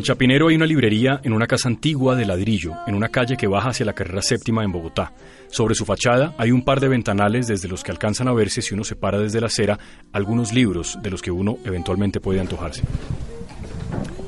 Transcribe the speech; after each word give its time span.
En 0.00 0.04
Chapinero 0.04 0.48
hay 0.48 0.54
una 0.54 0.64
librería 0.64 1.20
en 1.24 1.34
una 1.34 1.46
casa 1.46 1.68
antigua 1.68 2.16
de 2.16 2.24
ladrillo, 2.24 2.72
en 2.86 2.94
una 2.94 3.10
calle 3.10 3.36
que 3.36 3.46
baja 3.46 3.68
hacia 3.68 3.84
la 3.84 3.92
carrera 3.92 4.22
séptima 4.22 4.64
en 4.64 4.72
Bogotá. 4.72 5.12
Sobre 5.48 5.74
su 5.74 5.84
fachada 5.84 6.34
hay 6.38 6.52
un 6.52 6.64
par 6.64 6.80
de 6.80 6.88
ventanales 6.88 7.48
desde 7.48 7.68
los 7.68 7.84
que 7.84 7.90
alcanzan 7.90 8.26
a 8.26 8.32
verse 8.32 8.62
si 8.62 8.72
uno 8.72 8.82
se 8.82 8.96
para 8.96 9.18
desde 9.18 9.42
la 9.42 9.48
acera 9.48 9.78
algunos 10.10 10.54
libros 10.54 10.98
de 11.02 11.10
los 11.10 11.20
que 11.20 11.30
uno 11.30 11.58
eventualmente 11.66 12.18
puede 12.18 12.40
antojarse. 12.40 12.82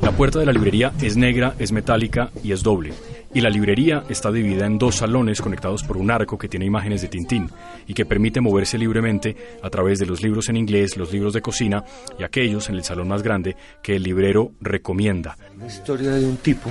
La 0.03 0.13
puerta 0.13 0.41
de 0.41 0.45
la 0.45 0.53
librería 0.53 0.93
es 1.01 1.17
negra, 1.17 1.55
es 1.59 1.73
metálica 1.73 2.31
y 2.45 2.53
es 2.53 2.63
doble. 2.63 2.93
Y 3.35 3.41
la 3.41 3.49
librería 3.49 4.05
está 4.11 4.31
dividida 4.31 4.67
en 4.67 4.77
dos 4.77 4.97
salones 4.97 5.41
conectados 5.41 5.83
por 5.85 5.97
un 5.97 6.11
arco 6.11 6.37
que 6.37 6.49
tiene 6.49 6.67
imágenes 6.67 7.01
de 7.01 7.09
Tintín 7.09 7.51
y 7.87 7.95
que 7.95 8.05
permite 8.05 8.43
moverse 8.43 8.77
libremente 8.77 9.37
a 9.63 9.71
través 9.71 9.99
de 9.99 10.07
los 10.07 10.23
libros 10.23 10.51
en 10.51 10.59
inglés, 10.59 10.99
los 10.99 11.11
libros 11.13 11.33
de 11.33 11.41
cocina 11.41 11.83
y 12.19 12.25
aquellos 12.25 12.69
en 12.69 12.75
el 12.75 12.85
salón 12.85 13.09
más 13.09 13.23
grande 13.23 13.57
que 13.83 13.97
el 13.97 14.03
librero 14.03 14.53
recomienda. 14.61 15.39
La 15.59 15.67
historia 15.67 16.11
de 16.11 16.27
un 16.27 16.37
tipo 16.37 16.71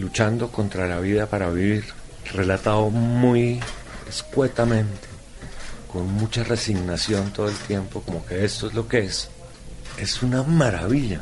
luchando 0.00 0.50
contra 0.50 0.88
la 0.88 0.98
vida 0.98 1.26
para 1.26 1.50
vivir, 1.50 1.84
relatado 2.32 2.90
muy 2.90 3.60
escuetamente, 4.08 5.08
con 5.92 6.06
mucha 6.14 6.42
resignación 6.42 7.32
todo 7.32 7.48
el 7.48 7.56
tiempo, 7.56 8.02
como 8.02 8.26
que 8.26 8.44
esto 8.44 8.66
es 8.66 8.74
lo 8.74 8.88
que 8.88 9.00
es. 9.00 9.30
Es 9.98 10.22
una 10.22 10.42
maravilla. 10.42 11.20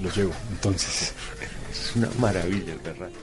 Los 0.00 0.16
llevo, 0.16 0.32
entonces. 0.50 1.14
Es 1.90 1.96
una 1.96 2.08
maravilla 2.20 2.72
el 2.72 2.78
berraco. 2.78 3.18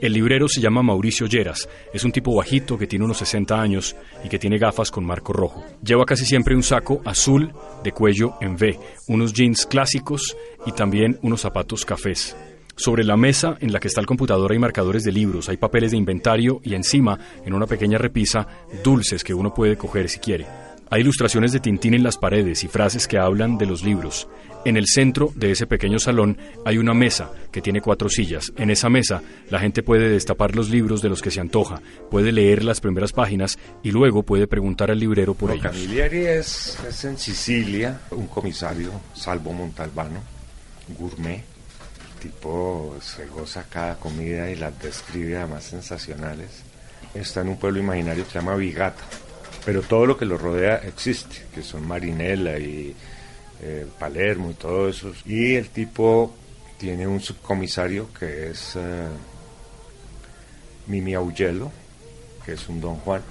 El 0.00 0.12
librero 0.12 0.48
se 0.48 0.60
llama 0.60 0.82
Mauricio 0.82 1.26
Lleras. 1.26 1.68
Es 1.92 2.04
un 2.04 2.12
tipo 2.12 2.34
bajito 2.34 2.78
que 2.78 2.86
tiene 2.86 3.04
unos 3.04 3.18
60 3.18 3.60
años 3.60 3.96
y 4.24 4.28
que 4.28 4.38
tiene 4.38 4.58
gafas 4.58 4.92
con 4.92 5.04
marco 5.04 5.32
rojo. 5.32 5.64
Lleva 5.82 6.04
casi 6.04 6.24
siempre 6.24 6.54
un 6.54 6.62
saco 6.62 7.00
azul 7.04 7.52
de 7.82 7.90
cuello 7.90 8.34
en 8.40 8.54
V, 8.54 8.78
unos 9.08 9.32
jeans 9.32 9.66
clásicos 9.66 10.36
y 10.66 10.72
también 10.72 11.18
unos 11.22 11.40
zapatos 11.40 11.84
cafés. 11.84 12.36
Sobre 12.76 13.02
la 13.02 13.16
mesa 13.16 13.56
en 13.60 13.72
la 13.72 13.80
que 13.80 13.88
está 13.88 14.00
el 14.00 14.06
computador 14.06 14.52
hay 14.52 14.58
marcadores 14.58 15.02
de 15.02 15.12
libros, 15.12 15.48
hay 15.48 15.56
papeles 15.56 15.90
de 15.90 15.96
inventario 15.96 16.60
y 16.62 16.74
encima, 16.74 17.18
en 17.44 17.54
una 17.54 17.66
pequeña 17.66 17.98
repisa, 17.98 18.46
dulces 18.84 19.24
que 19.24 19.34
uno 19.34 19.52
puede 19.52 19.76
coger 19.76 20.08
si 20.08 20.20
quiere. 20.20 20.46
Hay 20.92 21.00
ilustraciones 21.00 21.52
de 21.52 21.60
Tintín 21.60 21.94
en 21.94 22.02
las 22.02 22.18
paredes 22.18 22.64
y 22.64 22.68
frases 22.68 23.08
que 23.08 23.16
hablan 23.16 23.56
de 23.56 23.64
los 23.64 23.82
libros. 23.82 24.28
En 24.66 24.76
el 24.76 24.86
centro 24.86 25.32
de 25.34 25.50
ese 25.50 25.66
pequeño 25.66 25.98
salón 25.98 26.36
hay 26.66 26.76
una 26.76 26.92
mesa 26.92 27.30
que 27.50 27.62
tiene 27.62 27.80
cuatro 27.80 28.10
sillas. 28.10 28.52
En 28.58 28.68
esa 28.68 28.90
mesa 28.90 29.22
la 29.48 29.58
gente 29.58 29.82
puede 29.82 30.10
destapar 30.10 30.54
los 30.54 30.68
libros 30.68 31.00
de 31.00 31.08
los 31.08 31.22
que 31.22 31.30
se 31.30 31.40
antoja, 31.40 31.80
puede 32.10 32.30
leer 32.30 32.62
las 32.62 32.82
primeras 32.82 33.12
páginas 33.12 33.58
y 33.82 33.90
luego 33.90 34.22
puede 34.22 34.46
preguntar 34.46 34.90
al 34.90 34.98
librero 34.98 35.32
por 35.32 35.48
No, 35.48 35.54
ellos. 35.54 35.72
Camilleri 35.72 36.26
es, 36.26 36.78
es 36.86 37.04
en 37.06 37.16
Sicilia, 37.16 37.98
un 38.10 38.26
comisario, 38.26 38.92
Salvo 39.14 39.54
Montalbano, 39.54 40.20
gourmet. 40.98 41.42
Tipo 42.20 42.98
se 43.00 43.24
goza 43.28 43.64
cada 43.66 43.96
comida 43.96 44.50
y 44.50 44.56
las 44.56 44.78
describe 44.78 45.38
además 45.38 45.64
sensacionales. 45.64 46.50
Está 47.14 47.40
en 47.40 47.48
un 47.48 47.56
pueblo 47.56 47.80
imaginario 47.80 48.24
que 48.24 48.30
se 48.30 48.38
llama 48.40 48.56
Vigata, 48.56 49.02
pero 49.64 49.82
todo 49.82 50.06
lo 50.06 50.16
que 50.16 50.24
lo 50.24 50.38
rodea 50.38 50.76
existe, 50.76 51.44
que 51.54 51.62
son 51.62 51.86
Marinela 51.86 52.58
y 52.58 52.94
eh, 53.62 53.86
Palermo 53.98 54.50
y 54.50 54.54
todo 54.54 54.88
eso. 54.88 55.12
Y 55.24 55.54
el 55.54 55.68
tipo 55.68 56.34
tiene 56.78 57.06
un 57.06 57.20
subcomisario 57.20 58.12
que 58.12 58.50
es 58.50 58.72
eh, 58.76 59.06
Mimi 60.86 61.14
Augello, 61.14 61.70
que 62.44 62.54
es 62.54 62.68
un 62.68 62.80
don 62.80 62.96
Juan 62.96 63.22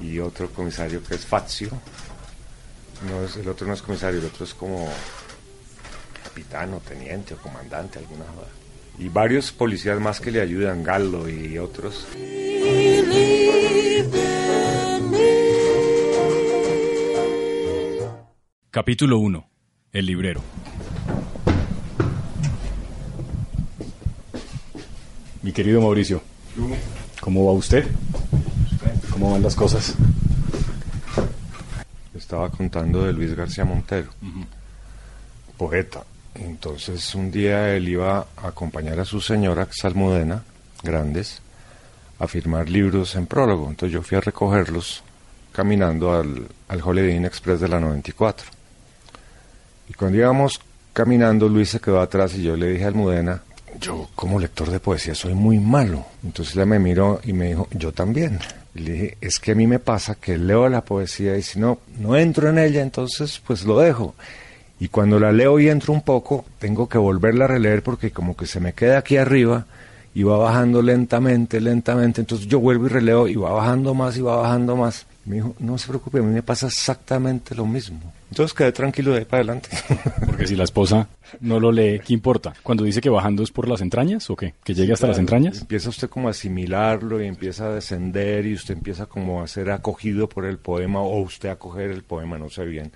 y 0.00 0.18
otro 0.20 0.50
comisario 0.50 1.02
que 1.02 1.16
es 1.16 1.26
Fazio. 1.26 1.70
No 3.08 3.24
es, 3.24 3.36
el 3.36 3.48
otro 3.48 3.66
no 3.66 3.74
es 3.74 3.82
comisario, 3.82 4.20
el 4.20 4.26
otro 4.26 4.44
es 4.44 4.54
como 4.54 4.88
capitán 6.22 6.74
o 6.74 6.80
teniente 6.80 7.34
o 7.34 7.38
comandante, 7.38 7.98
alguna 7.98 8.24
joda. 8.26 8.48
Y 8.98 9.08
varios 9.08 9.52
policías 9.52 10.00
más 10.00 10.20
que 10.20 10.30
le 10.30 10.40
ayudan, 10.40 10.82
Gallo 10.82 11.28
y 11.28 11.58
otros. 11.58 12.06
Capítulo 18.76 19.16
1. 19.20 19.48
El 19.94 20.04
librero. 20.04 20.42
Mi 25.40 25.50
querido 25.52 25.80
Mauricio, 25.80 26.20
¿cómo 27.22 27.46
va 27.46 27.52
usted? 27.52 27.86
¿Cómo 29.10 29.32
van 29.32 29.42
las 29.42 29.56
cosas? 29.56 29.94
Estaba 32.14 32.50
contando 32.50 33.02
de 33.02 33.14
Luis 33.14 33.34
García 33.34 33.64
Montero, 33.64 34.10
poeta. 35.56 36.04
Entonces 36.34 37.14
un 37.14 37.30
día 37.30 37.74
él 37.74 37.88
iba 37.88 38.26
a 38.36 38.48
acompañar 38.48 39.00
a 39.00 39.06
su 39.06 39.22
señora, 39.22 39.64
que 39.64 39.72
es 39.72 39.84
Almudena, 39.86 40.44
grandes, 40.82 41.40
a 42.18 42.26
firmar 42.26 42.68
libros 42.68 43.14
en 43.14 43.26
prólogo. 43.26 43.70
Entonces 43.70 43.94
yo 43.94 44.02
fui 44.02 44.18
a 44.18 44.20
recogerlos 44.20 45.02
caminando 45.54 46.12
al, 46.12 46.46
al 46.68 46.82
Holiday 46.82 47.16
Inn 47.16 47.24
Express 47.24 47.60
de 47.60 47.68
la 47.68 47.80
94. 47.80 48.55
Y 49.88 49.94
cuando 49.94 50.18
íbamos 50.18 50.60
caminando, 50.92 51.48
Luis 51.48 51.70
se 51.70 51.80
quedó 51.80 52.00
atrás 52.00 52.34
y 52.34 52.42
yo 52.42 52.56
le 52.56 52.68
dije 52.68 52.84
a 52.84 52.88
Almudena, 52.88 53.42
yo 53.80 54.08
como 54.14 54.38
lector 54.38 54.70
de 54.70 54.80
poesía 54.80 55.14
soy 55.14 55.34
muy 55.34 55.58
malo. 55.58 56.06
Entonces 56.24 56.54
ella 56.54 56.66
me 56.66 56.78
miró 56.78 57.20
y 57.24 57.32
me 57.32 57.48
dijo, 57.48 57.68
yo 57.72 57.92
también. 57.92 58.38
Y 58.74 58.80
le 58.80 58.92
dije, 58.92 59.18
es 59.20 59.38
que 59.38 59.52
a 59.52 59.54
mí 59.54 59.66
me 59.66 59.78
pasa 59.78 60.14
que 60.14 60.38
leo 60.38 60.68
la 60.68 60.82
poesía 60.82 61.36
y 61.36 61.42
si 61.42 61.58
no, 61.58 61.78
no 61.98 62.16
entro 62.16 62.48
en 62.48 62.58
ella, 62.58 62.82
entonces 62.82 63.40
pues 63.46 63.64
lo 63.64 63.78
dejo. 63.78 64.14
Y 64.78 64.88
cuando 64.88 65.18
la 65.18 65.32
leo 65.32 65.58
y 65.58 65.68
entro 65.68 65.92
un 65.92 66.02
poco, 66.02 66.44
tengo 66.58 66.88
que 66.88 66.98
volverla 66.98 67.46
a 67.46 67.48
releer 67.48 67.82
porque 67.82 68.10
como 68.10 68.36
que 68.36 68.46
se 68.46 68.60
me 68.60 68.74
queda 68.74 68.98
aquí 68.98 69.16
arriba 69.16 69.66
y 70.14 70.22
va 70.22 70.36
bajando 70.36 70.82
lentamente, 70.82 71.60
lentamente. 71.60 72.20
Entonces 72.20 72.46
yo 72.46 72.60
vuelvo 72.60 72.86
y 72.86 72.88
releo 72.88 73.28
y 73.28 73.36
va 73.36 73.52
bajando 73.52 73.94
más 73.94 74.16
y 74.16 74.22
va 74.22 74.36
bajando 74.36 74.76
más. 74.76 75.06
Me 75.26 75.36
dijo, 75.36 75.56
no 75.58 75.76
se 75.76 75.88
preocupe, 75.88 76.20
a 76.20 76.22
mí 76.22 76.32
me 76.32 76.42
pasa 76.42 76.68
exactamente 76.68 77.56
lo 77.56 77.66
mismo. 77.66 78.12
Entonces 78.30 78.54
quedé 78.54 78.70
tranquilo 78.70 79.10
de 79.10 79.18
ahí 79.18 79.24
para 79.24 79.40
adelante. 79.42 79.68
Porque 80.26 80.46
si 80.46 80.54
la 80.54 80.62
esposa 80.62 81.08
no 81.40 81.58
lo 81.58 81.72
lee, 81.72 82.00
¿qué 82.04 82.12
importa? 82.12 82.54
Cuando 82.62 82.84
dice 82.84 83.00
que 83.00 83.10
bajando 83.10 83.42
es 83.42 83.50
por 83.50 83.68
las 83.68 83.80
entrañas 83.80 84.30
o 84.30 84.36
qué? 84.36 84.54
¿Que 84.62 84.72
llegue 84.72 84.92
hasta 84.92 85.08
las 85.08 85.18
entrañas? 85.18 85.60
Empieza 85.60 85.88
usted 85.88 86.08
como 86.08 86.28
a 86.28 86.30
asimilarlo 86.30 87.20
y 87.20 87.26
empieza 87.26 87.66
a 87.66 87.74
descender 87.74 88.46
y 88.46 88.54
usted 88.54 88.74
empieza 88.74 89.06
como 89.06 89.42
a 89.42 89.48
ser 89.48 89.72
acogido 89.72 90.28
por 90.28 90.44
el 90.44 90.58
poema 90.58 91.00
o 91.00 91.20
usted 91.20 91.48
a 91.48 91.56
coger 91.56 91.90
el 91.90 92.04
poema, 92.04 92.38
no 92.38 92.48
sé 92.48 92.64
bien. 92.64 92.92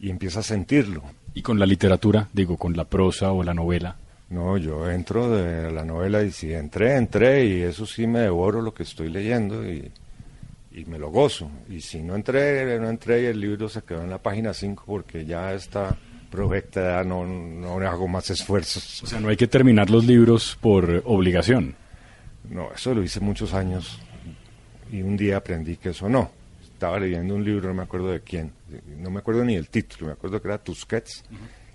Y 0.00 0.10
empieza 0.10 0.40
a 0.40 0.42
sentirlo. 0.42 1.04
Y 1.32 1.42
con 1.42 1.60
la 1.60 1.66
literatura, 1.66 2.28
digo, 2.32 2.56
con 2.56 2.76
la 2.76 2.86
prosa 2.86 3.30
o 3.30 3.44
la 3.44 3.54
novela. 3.54 3.96
No, 4.30 4.56
yo 4.56 4.90
entro 4.90 5.30
de 5.30 5.70
la 5.70 5.84
novela 5.84 6.24
y 6.24 6.32
si 6.32 6.52
entré, 6.52 6.96
entré 6.96 7.44
y 7.46 7.62
eso 7.62 7.86
sí 7.86 8.08
me 8.08 8.20
devoro 8.20 8.62
lo 8.62 8.74
que 8.74 8.82
estoy 8.82 9.10
leyendo 9.10 9.64
y, 9.64 9.92
y 10.72 10.84
me 10.84 10.98
lo 10.98 11.10
gozo. 11.10 11.50
Y 11.68 11.80
si 11.80 12.02
no 12.02 12.14
entré, 12.14 12.78
no 12.78 12.88
entré 12.88 13.22
y 13.22 13.26
el 13.26 13.40
libro 13.40 13.68
se 13.68 13.82
quedó 13.82 14.02
en 14.02 14.10
la 14.10 14.18
página 14.18 14.54
5 14.54 14.84
porque 14.86 15.24
ya 15.24 15.52
está 15.52 15.96
proyectada, 16.30 17.02
no, 17.02 17.26
no 17.26 17.76
hago 17.86 18.06
más 18.06 18.30
esfuerzos. 18.30 19.02
O 19.02 19.06
sea, 19.06 19.20
no 19.20 19.28
hay 19.28 19.36
que 19.36 19.48
terminar 19.48 19.90
los 19.90 20.04
libros 20.04 20.56
por 20.60 21.02
obligación. 21.04 21.74
No, 22.48 22.72
eso 22.72 22.94
lo 22.94 23.02
hice 23.02 23.20
muchos 23.20 23.52
años 23.52 23.98
y 24.92 25.02
un 25.02 25.16
día 25.16 25.38
aprendí 25.38 25.76
que 25.76 25.90
eso 25.90 26.08
no. 26.08 26.30
Estaba 26.62 26.98
leyendo 26.98 27.34
un 27.34 27.44
libro, 27.44 27.68
no 27.68 27.74
me 27.74 27.82
acuerdo 27.82 28.10
de 28.10 28.20
quién, 28.20 28.52
no 28.96 29.10
me 29.10 29.18
acuerdo 29.18 29.44
ni 29.44 29.54
el 29.54 29.68
título, 29.68 30.06
me 30.06 30.12
acuerdo 30.12 30.40
que 30.40 30.48
era 30.48 30.58
Tusquets 30.58 31.24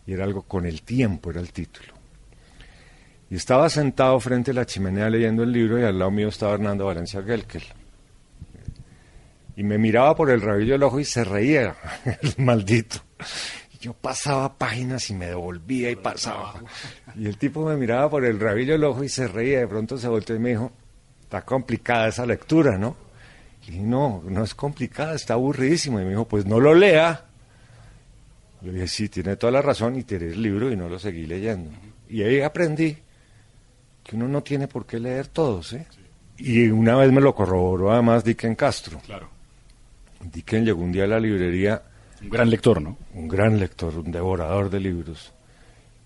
y 0.07 0.13
era 0.13 0.23
algo 0.23 0.43
con 0.43 0.65
el 0.65 0.81
tiempo, 0.81 1.29
era 1.29 1.41
el 1.41 1.51
título. 1.51 1.93
Y 3.29 3.35
estaba 3.35 3.69
sentado 3.69 4.19
frente 4.19 4.51
a 4.51 4.53
la 4.53 4.65
chimenea 4.65 5.09
leyendo 5.09 5.43
el 5.43 5.51
libro 5.51 5.79
y 5.79 5.83
al 5.83 5.99
lado 5.99 6.11
mío 6.11 6.29
estaba 6.29 6.53
Hernando 6.53 6.85
Valencia 6.85 7.21
Gelkel. 7.21 7.63
Y 9.57 9.63
me 9.63 9.77
miraba 9.77 10.15
por 10.15 10.29
el 10.29 10.41
rabillo 10.41 10.73
del 10.73 10.83
ojo 10.83 10.99
y 10.99 11.05
se 11.05 11.23
reía, 11.23 11.75
el 12.21 12.43
maldito. 12.43 12.97
Y 13.73 13.77
yo 13.77 13.93
pasaba 13.93 14.57
páginas 14.57 15.09
y 15.09 15.13
me 15.13 15.27
devolvía 15.27 15.89
y 15.89 15.95
pasaba. 15.95 16.55
Y 17.15 17.25
el 17.25 17.37
tipo 17.37 17.65
me 17.65 17.77
miraba 17.77 18.09
por 18.09 18.25
el 18.25 18.39
rabillo 18.39 18.73
del 18.73 18.83
ojo 18.83 19.03
y 19.03 19.09
se 19.09 19.27
reía. 19.27 19.59
De 19.59 19.67
pronto 19.67 19.97
se 19.97 20.07
volteó 20.07 20.35
y 20.35 20.39
me 20.39 20.49
dijo, 20.49 20.71
está 21.21 21.43
complicada 21.43 22.09
esa 22.09 22.25
lectura, 22.25 22.77
¿no? 22.77 22.97
Y 23.63 23.71
dije, 23.71 23.83
no, 23.83 24.21
no 24.25 24.43
es 24.43 24.53
complicada, 24.53 25.15
está 25.15 25.35
aburridísimo. 25.35 25.99
Y 25.99 26.03
me 26.03 26.09
dijo, 26.09 26.27
pues 26.27 26.45
no 26.45 26.59
lo 26.59 26.73
lea. 26.73 27.25
Yo 28.61 28.71
dije, 28.71 28.87
sí, 28.87 29.09
tiene 29.09 29.37
toda 29.37 29.51
la 29.51 29.61
razón 29.61 29.95
y 29.95 30.03
tiré 30.03 30.27
el 30.27 30.41
libro 30.41 30.71
y 30.71 30.75
no 30.75 30.89
lo 30.89 30.99
seguí 30.99 31.25
leyendo. 31.25 31.71
Y 32.09 32.23
ahí 32.23 32.41
aprendí 32.41 32.97
que 34.03 34.15
uno 34.15 34.27
no 34.27 34.43
tiene 34.43 34.67
por 34.67 34.85
qué 34.85 34.99
leer 34.99 35.27
todos, 35.27 35.73
¿eh? 35.73 35.87
Y 36.37 36.67
una 36.67 36.95
vez 36.97 37.11
me 37.11 37.21
lo 37.21 37.33
corroboró 37.33 37.91
además 37.91 38.23
Dicken 38.23 38.55
Castro. 38.55 38.99
Claro. 39.05 39.34
Dicken 40.31 40.65
llegó 40.65 40.81
un 40.81 40.91
día 40.91 41.05
a 41.05 41.07
la 41.07 41.19
librería, 41.19 41.81
Un 42.21 42.29
gran 42.29 42.49
lector, 42.49 42.81
¿no? 42.81 42.97
un 43.13 43.27
gran 43.27 43.59
lector, 43.59 43.97
un 43.97 44.11
devorador 44.11 44.69
de 44.69 44.79
libros, 44.79 45.33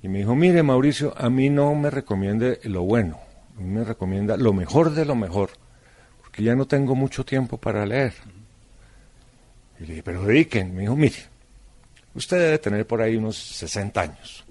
y 0.02 0.08
me 0.08 0.20
dijo, 0.20 0.36
mire 0.36 0.64
Mauricio, 0.64 1.14
a 1.18 1.30
mí 1.30 1.50
no 1.50 1.76
me 1.76 1.90
recomiende 1.90 2.60
lo 2.64 2.84
bueno, 2.84 3.20
a 3.58 3.62
mí 3.62 3.68
me 3.68 3.84
recomienda 3.84 4.38
lo 4.38 4.54
mejor 4.54 4.94
de 4.94 5.04
lo 5.06 5.16
mejor, 5.16 5.50
porque 6.22 6.44
ya 6.44 6.56
no 6.56 6.66
tengo 6.66 6.96
mucho 6.96 7.26
tiempo 7.26 7.58
para 7.58 7.86
leer. 7.86 8.14
Y 9.80 9.84
le 9.84 9.90
dije, 9.90 10.04
pero 10.04 10.24
dediquen. 10.24 10.74
Me 10.74 10.82
dijo, 10.82 10.96
mire, 10.96 11.18
usted 12.14 12.38
debe 12.38 12.58
tener 12.60 12.88
por 12.88 13.02
ahí 13.02 13.16
unos 13.16 13.38
60 13.38 14.02
años. 14.02 14.46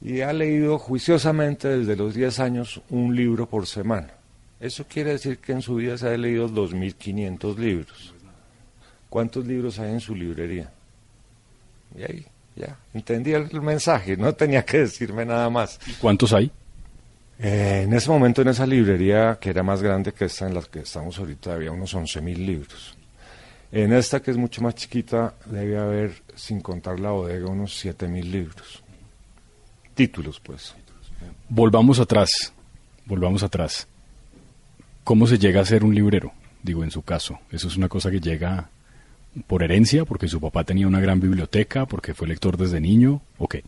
Y 0.00 0.22
ha 0.22 0.32
leído 0.32 0.78
juiciosamente 0.78 1.68
desde 1.68 1.96
los 1.96 2.14
10 2.14 2.40
años 2.40 2.80
un 2.88 3.14
libro 3.14 3.46
por 3.46 3.66
semana. 3.66 4.14
Eso 4.58 4.86
quiere 4.86 5.12
decir 5.12 5.38
que 5.38 5.52
en 5.52 5.62
su 5.62 5.76
vida 5.76 5.98
se 5.98 6.08
ha 6.08 6.16
leído 6.16 6.48
2.500 6.48 7.56
libros. 7.56 8.14
¿Cuántos 9.10 9.44
libros 9.44 9.78
hay 9.80 9.90
en 9.90 10.00
su 10.00 10.14
librería? 10.14 10.70
Y 11.98 12.02
ahí, 12.02 12.26
ya, 12.54 12.78
entendí 12.94 13.32
el 13.32 13.60
mensaje, 13.60 14.16
no 14.16 14.32
tenía 14.32 14.64
que 14.64 14.78
decirme 14.78 15.26
nada 15.26 15.50
más. 15.50 15.80
¿Cuántos 16.00 16.32
hay? 16.32 16.50
Eh, 17.42 17.82
en 17.84 17.92
ese 17.92 18.08
momento 18.08 18.42
en 18.42 18.48
esa 18.48 18.66
librería, 18.66 19.38
que 19.40 19.50
era 19.50 19.64
más 19.64 19.82
grande 19.82 20.12
que 20.12 20.26
esta 20.26 20.46
en 20.46 20.54
la 20.54 20.62
que 20.62 20.80
estamos 20.80 21.18
ahorita, 21.18 21.54
había 21.54 21.72
unos 21.72 21.94
11.000 21.94 22.36
libros. 22.36 22.96
En 23.72 23.92
esta, 23.92 24.20
que 24.20 24.30
es 24.30 24.36
mucho 24.36 24.62
más 24.62 24.76
chiquita, 24.76 25.34
debe 25.46 25.78
haber, 25.78 26.22
sin 26.36 26.60
contar 26.60 27.00
la 27.00 27.10
bodega, 27.10 27.48
unos 27.48 27.84
7.000 27.84 28.24
libros. 28.24 28.82
Títulos, 29.94 30.38
pues. 30.38 30.74
Volvamos 31.48 31.98
atrás, 31.98 32.30
volvamos 33.06 33.42
atrás. 33.42 33.88
¿Cómo 35.02 35.26
se 35.26 35.38
llega 35.38 35.62
a 35.62 35.64
ser 35.64 35.82
un 35.82 35.94
librero? 35.94 36.32
Digo, 36.62 36.84
en 36.84 36.90
su 36.90 37.02
caso, 37.02 37.40
¿eso 37.50 37.68
es 37.68 37.76
una 37.76 37.88
cosa 37.88 38.10
que 38.10 38.20
llega 38.20 38.68
por 39.46 39.62
herencia, 39.62 40.04
porque 40.04 40.28
su 40.28 40.40
papá 40.40 40.64
tenía 40.64 40.86
una 40.86 41.00
gran 41.00 41.20
biblioteca, 41.20 41.86
porque 41.86 42.14
fue 42.14 42.28
lector 42.28 42.56
desde 42.56 42.80
niño, 42.80 43.22
o 43.38 43.48
qué? 43.48 43.64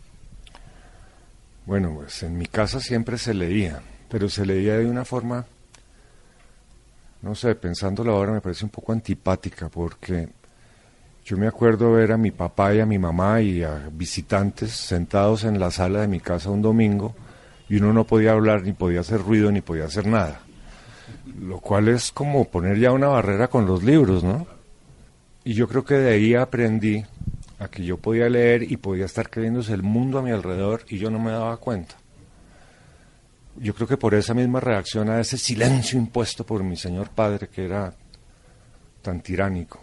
Bueno, 1.65 1.93
pues 1.95 2.23
en 2.23 2.37
mi 2.37 2.45
casa 2.45 2.79
siempre 2.79 3.17
se 3.17 3.33
leía, 3.33 3.81
pero 4.09 4.27
se 4.29 4.45
leía 4.45 4.77
de 4.77 4.85
una 4.85 5.05
forma, 5.05 5.45
no 7.21 7.35
sé, 7.35 7.55
pensándolo 7.55 8.13
ahora 8.13 8.33
me 8.33 8.41
parece 8.41 8.65
un 8.65 8.71
poco 8.71 8.91
antipática, 8.91 9.69
porque 9.69 10.27
yo 11.23 11.37
me 11.37 11.47
acuerdo 11.47 11.93
ver 11.93 12.11
a 12.11 12.17
mi 12.17 12.31
papá 12.31 12.73
y 12.75 12.81
a 12.81 12.85
mi 12.85 12.99
mamá 12.99 13.39
y 13.39 13.63
a 13.63 13.89
visitantes 13.91 14.71
sentados 14.71 15.45
en 15.45 15.57
la 15.57 15.71
sala 15.71 16.01
de 16.01 16.07
mi 16.07 16.19
casa 16.19 16.49
un 16.49 16.61
domingo 16.61 17.15
y 17.69 17.77
uno 17.77 17.93
no 17.93 18.03
podía 18.03 18.33
hablar, 18.33 18.63
ni 18.63 18.73
podía 18.73 18.99
hacer 18.99 19.21
ruido, 19.21 19.49
ni 19.49 19.61
podía 19.61 19.85
hacer 19.85 20.05
nada. 20.05 20.41
Lo 21.39 21.59
cual 21.59 21.87
es 21.87 22.11
como 22.11 22.49
poner 22.49 22.77
ya 22.77 22.91
una 22.91 23.07
barrera 23.07 23.47
con 23.47 23.65
los 23.65 23.83
libros, 23.83 24.21
¿no? 24.23 24.45
Y 25.45 25.53
yo 25.53 25.67
creo 25.67 25.83
que 25.83 25.95
de 25.95 26.11
ahí 26.13 26.35
aprendí 26.35 27.03
a 27.59 27.67
que 27.67 27.83
yo 27.83 27.97
podía 27.97 28.29
leer 28.29 28.63
y 28.63 28.77
podía 28.77 29.05
estar 29.05 29.29
creyéndose 29.29 29.73
el 29.73 29.83
mundo 29.83 30.19
a 30.19 30.21
mi 30.21 30.31
alrededor 30.31 30.85
y 30.89 30.97
yo 30.97 31.09
no 31.09 31.19
me 31.19 31.31
daba 31.31 31.57
cuenta. 31.57 31.95
Yo 33.57 33.75
creo 33.75 33.87
que 33.87 33.97
por 33.97 34.15
esa 34.15 34.33
misma 34.33 34.59
reacción 34.59 35.09
a 35.09 35.19
ese 35.19 35.37
silencio 35.37 35.99
impuesto 35.99 36.45
por 36.45 36.63
mi 36.63 36.75
señor 36.75 37.09
padre 37.09 37.49
que 37.49 37.65
era 37.65 37.93
tan 39.01 39.21
tiránico. 39.21 39.79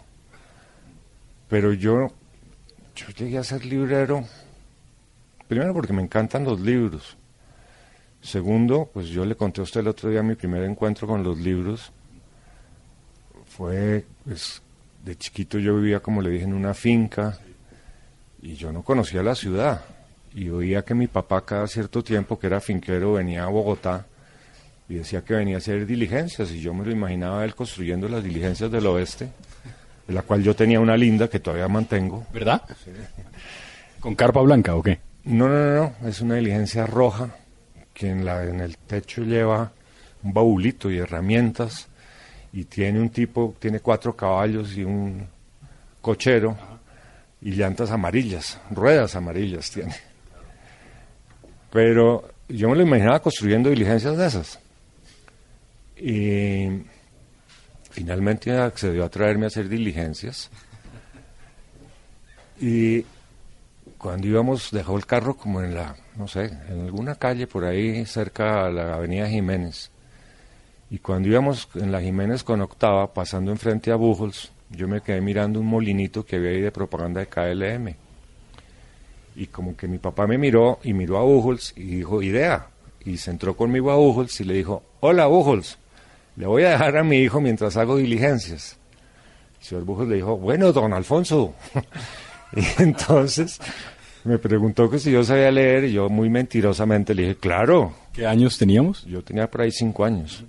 Pero 1.47 1.73
yo, 1.73 2.07
yo 2.95 3.07
llegué 3.15 3.37
a 3.37 3.43
ser 3.43 3.65
librero, 3.65 4.25
primero 5.47 5.73
porque 5.73 5.93
me 5.93 6.01
encantan 6.01 6.43
los 6.43 6.59
libros. 6.59 7.17
Segundo, 8.21 8.89
pues 8.93 9.07
yo 9.07 9.25
le 9.25 9.35
conté 9.35 9.61
a 9.61 9.63
usted 9.63 9.79
el 9.79 9.87
otro 9.87 10.09
día 10.09 10.21
mi 10.21 10.35
primer 10.35 10.63
encuentro 10.63 11.07
con 11.07 11.23
los 11.23 11.37
libros. 11.39 11.91
Fue, 13.45 14.05
pues, 14.23 14.61
de 15.03 15.17
chiquito 15.17 15.57
yo 15.57 15.75
vivía, 15.77 15.99
como 15.99 16.21
le 16.21 16.29
dije, 16.29 16.45
en 16.45 16.53
una 16.53 16.73
finca 16.73 17.39
y 18.41 18.55
yo 18.55 18.71
no 18.71 18.83
conocía 18.83 19.23
la 19.23 19.35
ciudad. 19.35 19.81
Y 20.33 20.49
oía 20.49 20.83
que 20.83 20.93
mi 20.93 21.07
papá 21.07 21.45
cada 21.45 21.67
cierto 21.67 22.03
tiempo, 22.03 22.39
que 22.39 22.47
era 22.47 22.59
finquero, 22.59 23.13
venía 23.13 23.43
a 23.43 23.47
Bogotá 23.47 24.05
y 24.87 24.95
decía 24.95 25.21
que 25.21 25.33
venía 25.33 25.55
a 25.55 25.57
hacer 25.57 25.85
diligencias. 25.85 26.51
Y 26.51 26.61
yo 26.61 26.73
me 26.73 26.85
lo 26.85 26.91
imaginaba 26.91 27.43
él 27.43 27.55
construyendo 27.55 28.07
las 28.07 28.23
diligencias 28.23 28.71
del 28.71 28.87
oeste, 28.87 29.29
de 30.07 30.13
la 30.13 30.21
cual 30.21 30.43
yo 30.43 30.55
tenía 30.55 30.79
una 30.79 30.95
linda 30.95 31.27
que 31.27 31.39
todavía 31.39 31.67
mantengo. 31.67 32.25
¿Verdad? 32.33 32.61
¿Con 33.99 34.15
carpa 34.15 34.41
blanca 34.41 34.75
o 34.75 34.81
qué? 34.81 34.99
No, 35.23 35.47
no, 35.47 35.55
no, 35.55 35.93
no. 36.01 36.07
es 36.07 36.21
una 36.21 36.35
diligencia 36.35 36.85
roja 36.85 37.35
que 37.93 38.09
en, 38.09 38.25
la, 38.25 38.43
en 38.43 38.59
el 38.59 38.77
techo 38.77 39.23
lleva 39.23 39.71
un 40.23 40.33
baulito 40.33 40.89
y 40.89 40.97
herramientas 40.97 41.89
y 42.53 42.65
tiene 42.65 42.99
un 42.99 43.09
tipo, 43.09 43.55
tiene 43.59 43.79
cuatro 43.79 44.15
caballos 44.15 44.75
y 44.75 44.83
un 44.83 45.27
cochero 46.01 46.57
y 47.41 47.51
llantas 47.51 47.91
amarillas, 47.91 48.59
ruedas 48.69 49.15
amarillas 49.15 49.71
tiene. 49.71 49.95
Pero 51.71 52.29
yo 52.49 52.69
me 52.69 52.75
lo 52.75 52.81
imaginaba 52.83 53.21
construyendo 53.21 53.69
diligencias 53.69 54.17
de 54.17 54.27
esas. 54.27 54.59
Y 55.97 56.83
finalmente 57.89 58.51
accedió 58.51 59.05
a 59.05 59.09
traerme 59.09 59.45
a 59.45 59.47
hacer 59.47 59.69
diligencias. 59.69 60.49
Y 62.59 63.05
cuando 63.97 64.27
íbamos, 64.27 64.69
dejó 64.71 64.97
el 64.97 65.05
carro 65.05 65.35
como 65.35 65.61
en 65.61 65.75
la, 65.75 65.95
no 66.17 66.27
sé, 66.27 66.45
en 66.69 66.81
alguna 66.81 67.15
calle 67.15 67.47
por 67.47 67.65
ahí 67.65 68.05
cerca 68.05 68.65
a 68.65 68.69
la 68.69 68.95
avenida 68.95 69.27
Jiménez. 69.27 69.91
Y 70.91 70.99
cuando 70.99 71.29
íbamos 71.29 71.69
en 71.75 71.89
la 71.89 72.01
Jiménez 72.01 72.43
con 72.43 72.59
octava, 72.59 73.13
pasando 73.13 73.49
enfrente 73.49 73.93
a 73.93 73.95
Bujols, 73.95 74.51
yo 74.69 74.89
me 74.89 74.99
quedé 74.99 75.21
mirando 75.21 75.61
un 75.61 75.65
molinito 75.65 76.25
que 76.25 76.35
había 76.35 76.49
ahí 76.49 76.59
de 76.59 76.69
propaganda 76.69 77.21
de 77.21 77.27
KLM. 77.27 77.95
Y 79.37 79.47
como 79.47 79.77
que 79.77 79.87
mi 79.87 79.99
papá 79.99 80.27
me 80.27 80.37
miró 80.37 80.79
y 80.83 80.91
miró 80.91 81.17
a 81.17 81.23
Bujols 81.23 81.73
y 81.77 81.83
dijo, 81.83 82.21
idea. 82.21 82.67
Y 83.05 83.15
se 83.17 83.31
entró 83.31 83.55
conmigo 83.55 83.89
a 83.89 83.95
Bujols 83.95 84.41
y 84.41 84.43
le 84.43 84.53
dijo, 84.55 84.83
hola 84.99 85.27
Bujols, 85.27 85.77
le 86.35 86.45
voy 86.45 86.63
a 86.63 86.71
dejar 86.71 86.97
a 86.97 87.05
mi 87.05 87.19
hijo 87.19 87.39
mientras 87.39 87.77
hago 87.77 87.95
diligencias. 87.95 88.77
El 89.61 89.65
señor 89.65 89.85
Bujols 89.85 90.09
le 90.09 90.15
dijo, 90.15 90.35
bueno, 90.35 90.73
don 90.73 90.91
Alfonso. 90.91 91.55
y 92.53 92.83
entonces 92.83 93.61
me 94.25 94.37
preguntó 94.39 94.89
que 94.89 94.99
si 94.99 95.09
yo 95.09 95.23
sabía 95.23 95.51
leer 95.51 95.85
y 95.85 95.93
yo 95.93 96.09
muy 96.09 96.29
mentirosamente 96.29 97.15
le 97.15 97.21
dije, 97.21 97.35
claro. 97.37 97.93
¿Qué 98.11 98.27
años 98.27 98.57
teníamos? 98.57 99.05
Yo 99.05 99.23
tenía 99.23 99.49
por 99.49 99.61
ahí 99.61 99.71
cinco 99.71 100.03
años. 100.03 100.43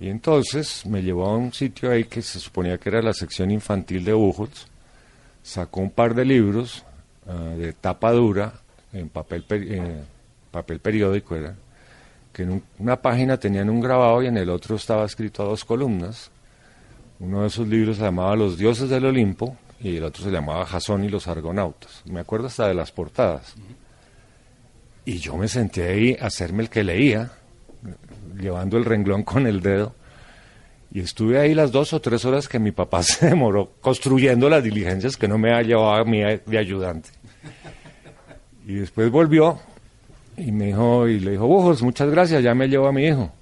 Y 0.00 0.08
entonces 0.08 0.86
me 0.86 1.02
llevó 1.02 1.26
a 1.26 1.36
un 1.36 1.52
sitio 1.52 1.90
ahí 1.90 2.04
que 2.04 2.22
se 2.22 2.38
suponía 2.38 2.78
que 2.78 2.88
era 2.88 3.02
la 3.02 3.12
sección 3.12 3.50
infantil 3.50 4.04
de 4.04 4.12
Buchholz, 4.12 4.66
sacó 5.42 5.80
un 5.80 5.90
par 5.90 6.14
de 6.14 6.24
libros 6.24 6.84
ah, 7.26 7.54
de 7.56 7.72
tapa 7.72 8.12
dura, 8.12 8.52
en 8.92 9.08
papel, 9.08 9.44
papel 10.50 10.78
periódico 10.78 11.34
era, 11.34 11.54
que 12.32 12.44
en 12.44 12.62
una 12.78 13.00
página 13.00 13.38
tenían 13.38 13.68
un 13.68 13.80
grabado 13.80 14.22
y 14.22 14.26
en 14.26 14.36
el 14.36 14.50
otro 14.50 14.76
estaba 14.76 15.04
escrito 15.04 15.42
a 15.42 15.46
dos 15.46 15.64
columnas. 15.64 16.30
Uno 17.18 17.42
de 17.42 17.48
esos 17.48 17.66
libros 17.66 17.96
se 17.96 18.04
llamaba 18.04 18.36
Los 18.36 18.56
dioses 18.56 18.88
del 18.88 19.06
Olimpo 19.06 19.56
y 19.80 19.96
el 19.96 20.04
otro 20.04 20.22
se 20.22 20.30
llamaba 20.30 20.64
Jasón 20.64 21.02
y 21.04 21.08
los 21.08 21.26
argonautas. 21.26 22.02
Me 22.04 22.20
acuerdo 22.20 22.46
hasta 22.46 22.68
de 22.68 22.74
las 22.74 22.92
portadas. 22.92 23.54
Y 25.04 25.18
yo 25.18 25.36
me 25.36 25.48
senté 25.48 25.88
ahí 25.88 26.16
a 26.20 26.26
hacerme 26.26 26.62
el 26.62 26.70
que 26.70 26.84
leía 26.84 27.32
llevando 28.38 28.76
el 28.76 28.84
renglón 28.84 29.22
con 29.22 29.46
el 29.46 29.60
dedo. 29.60 29.94
Y 30.90 31.00
estuve 31.00 31.38
ahí 31.38 31.54
las 31.54 31.70
dos 31.70 31.92
o 31.92 32.00
tres 32.00 32.24
horas 32.24 32.48
que 32.48 32.58
mi 32.58 32.72
papá 32.72 33.02
se 33.04 33.26
demoró 33.26 33.72
construyendo 33.80 34.48
las 34.48 34.62
diligencias 34.62 35.16
que 35.16 35.28
no 35.28 35.38
me 35.38 35.52
ha 35.52 35.62
llevado 35.62 35.94
a 35.94 36.04
mí 36.04 36.20
de 36.20 36.58
ayudante. 36.58 37.10
Y 38.66 38.74
después 38.74 39.10
volvió 39.10 39.58
y 40.36 40.52
me 40.52 40.66
dijo, 40.66 41.08
y 41.08 41.20
le 41.20 41.32
dijo, 41.32 41.46
Bujos, 41.46 41.82
muchas 41.82 42.10
gracias, 42.10 42.42
ya 42.42 42.54
me 42.54 42.68
llevo 42.68 42.86
a 42.86 42.92
mi 42.92 43.06
hijo. 43.06 43.32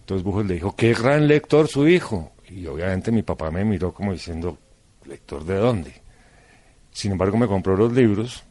Entonces 0.00 0.24
Bujos 0.24 0.46
le 0.46 0.54
dijo, 0.54 0.74
qué 0.74 0.94
gran 0.94 1.26
lector 1.26 1.68
su 1.68 1.86
hijo. 1.88 2.32
Y 2.48 2.66
obviamente 2.66 3.10
mi 3.10 3.22
papá 3.22 3.50
me 3.50 3.64
miró 3.64 3.92
como 3.92 4.12
diciendo, 4.12 4.56
¿lector 5.04 5.44
de 5.44 5.56
dónde? 5.56 5.92
Sin 6.92 7.12
embargo, 7.12 7.36
me 7.36 7.46
compró 7.46 7.76
los 7.76 7.92
libros 7.92 8.45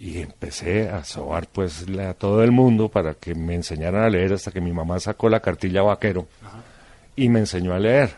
y 0.00 0.18
empecé 0.18 0.88
a 0.88 1.02
sobar 1.02 1.48
pues 1.48 1.84
a 1.98 2.14
todo 2.14 2.44
el 2.44 2.52
mundo 2.52 2.88
para 2.88 3.14
que 3.14 3.34
me 3.34 3.56
enseñaran 3.56 4.04
a 4.04 4.08
leer 4.08 4.32
hasta 4.32 4.52
que 4.52 4.60
mi 4.60 4.72
mamá 4.72 5.00
sacó 5.00 5.28
la 5.28 5.40
cartilla 5.40 5.82
vaquero 5.82 6.28
y 7.16 7.28
me 7.28 7.40
enseñó 7.40 7.74
a 7.74 7.80
leer. 7.80 8.10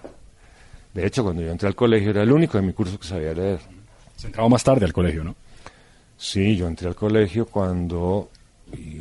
De 0.93 1.07
hecho, 1.07 1.23
cuando 1.23 1.41
yo 1.41 1.51
entré 1.51 1.69
al 1.69 1.75
colegio 1.75 2.11
era 2.11 2.23
el 2.23 2.33
único 2.33 2.59
de 2.59 2.67
mi 2.67 2.75
curso 2.75 2.99
que 2.99 3.07
sabía 3.07 3.33
leer. 3.33 3.61
Se 4.15 4.27
entraba 4.27 4.49
más 4.51 4.63
tarde 4.63 4.85
al 4.85 4.93
colegio, 4.93 5.25
¿no? 5.25 5.35
Sí, 6.19 6.55
yo 6.55 6.69
entré 6.69 6.87
al 6.87 6.95
colegio 6.95 7.47
cuando 7.47 8.29
eh, 8.73 9.01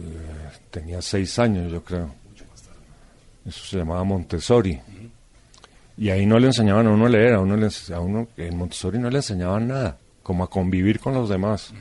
tenía 0.72 1.02
seis 1.02 1.38
años, 1.38 1.70
yo 1.70 1.84
creo. 1.84 2.14
Eso 3.46 3.66
se 3.66 3.78
llamaba 3.78 4.06
Montessori. 4.06 4.80
Y 5.98 6.10
ahí 6.12 6.26
no 6.26 6.40
le 6.40 6.48
enseñaban 6.48 6.88
a 6.88 6.92
uno 6.92 7.08
a 7.08 7.10
leer, 7.10 7.34
a 7.34 7.42
uno, 7.42 7.58
le, 7.58 7.68
a 7.94 8.00
uno 8.00 8.30
en 8.38 8.58
Montessori 8.58 9.00
no 9.00 9.10
le 9.10 9.18
enseñaban 9.18 9.68
nada, 9.68 9.98
como 10.24 10.46
a 10.46 10.50
convivir 10.50 11.02
con 11.02 11.14
los 11.14 11.28
demás. 11.28 11.74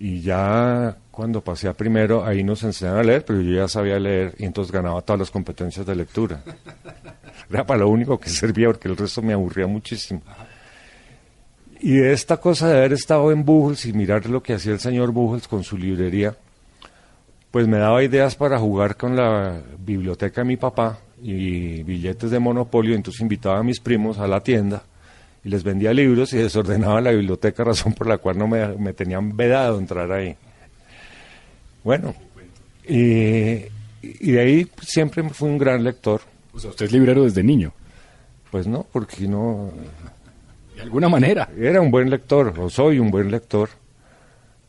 Y 0.00 0.20
ya 0.20 0.96
cuando 1.10 1.42
pasé 1.42 1.66
a 1.66 1.72
primero, 1.72 2.24
ahí 2.24 2.44
nos 2.44 2.62
enseñaron 2.62 3.00
a 3.00 3.02
leer, 3.02 3.24
pero 3.24 3.40
yo 3.40 3.52
ya 3.52 3.66
sabía 3.66 3.98
leer 3.98 4.32
y 4.38 4.44
entonces 4.44 4.70
ganaba 4.70 5.02
todas 5.02 5.18
las 5.18 5.30
competencias 5.32 5.84
de 5.84 5.96
lectura. 5.96 6.40
Era 7.50 7.66
para 7.66 7.80
lo 7.80 7.88
único 7.88 8.18
que 8.18 8.28
servía 8.30 8.68
porque 8.68 8.86
el 8.86 8.96
resto 8.96 9.22
me 9.22 9.32
aburría 9.32 9.66
muchísimo. 9.66 10.22
Y 11.80 11.96
de 11.96 12.12
esta 12.12 12.36
cosa 12.36 12.68
de 12.68 12.78
haber 12.78 12.92
estado 12.92 13.32
en 13.32 13.44
Buchholz 13.44 13.86
y 13.86 13.92
mirar 13.92 14.26
lo 14.30 14.40
que 14.40 14.54
hacía 14.54 14.72
el 14.72 14.78
señor 14.78 15.10
Buchholz 15.10 15.48
con 15.48 15.64
su 15.64 15.76
librería, 15.76 16.36
pues 17.50 17.66
me 17.66 17.78
daba 17.78 18.02
ideas 18.04 18.36
para 18.36 18.58
jugar 18.60 18.96
con 18.96 19.16
la 19.16 19.60
biblioteca 19.78 20.42
de 20.42 20.46
mi 20.46 20.56
papá 20.56 21.00
y 21.20 21.82
billetes 21.82 22.30
de 22.30 22.38
monopolio, 22.38 22.94
entonces 22.94 23.20
invitaba 23.20 23.58
a 23.58 23.62
mis 23.64 23.80
primos 23.80 24.18
a 24.18 24.28
la 24.28 24.44
tienda 24.44 24.84
y 25.44 25.48
les 25.48 25.62
vendía 25.62 25.92
libros 25.92 26.32
y 26.32 26.38
desordenaba 26.38 27.00
la 27.00 27.12
biblioteca, 27.12 27.64
razón 27.64 27.94
por 27.94 28.06
la 28.06 28.18
cual 28.18 28.38
no 28.38 28.48
me, 28.48 28.66
me 28.76 28.92
tenían 28.92 29.36
vedado 29.36 29.78
entrar 29.78 30.10
ahí. 30.12 30.36
Bueno, 31.84 32.14
y, 32.86 33.64
y 34.02 34.32
de 34.32 34.40
ahí 34.40 34.68
siempre 34.82 35.28
fui 35.30 35.48
un 35.48 35.58
gran 35.58 35.84
lector. 35.84 36.20
O 36.52 36.58
sea, 36.58 36.70
usted 36.70 36.86
es 36.86 36.92
librero 36.92 37.24
desde 37.24 37.42
niño. 37.42 37.72
Pues 38.50 38.66
no, 38.66 38.86
porque 38.90 39.28
no... 39.28 39.70
De 40.74 40.82
alguna 40.82 41.08
manera. 41.08 41.48
Era 41.58 41.80
un 41.80 41.90
buen 41.90 42.08
lector, 42.08 42.54
o 42.58 42.70
soy 42.70 42.98
un 42.98 43.10
buen 43.10 43.30
lector. 43.30 43.68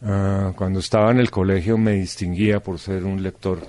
Ah, 0.01 0.53
cuando 0.55 0.79
estaba 0.79 1.11
en 1.11 1.19
el 1.19 1.29
colegio 1.29 1.77
me 1.77 1.93
distinguía 1.93 2.61
por 2.61 2.79
ser 2.79 3.03
un 3.03 3.21
lector, 3.21 3.59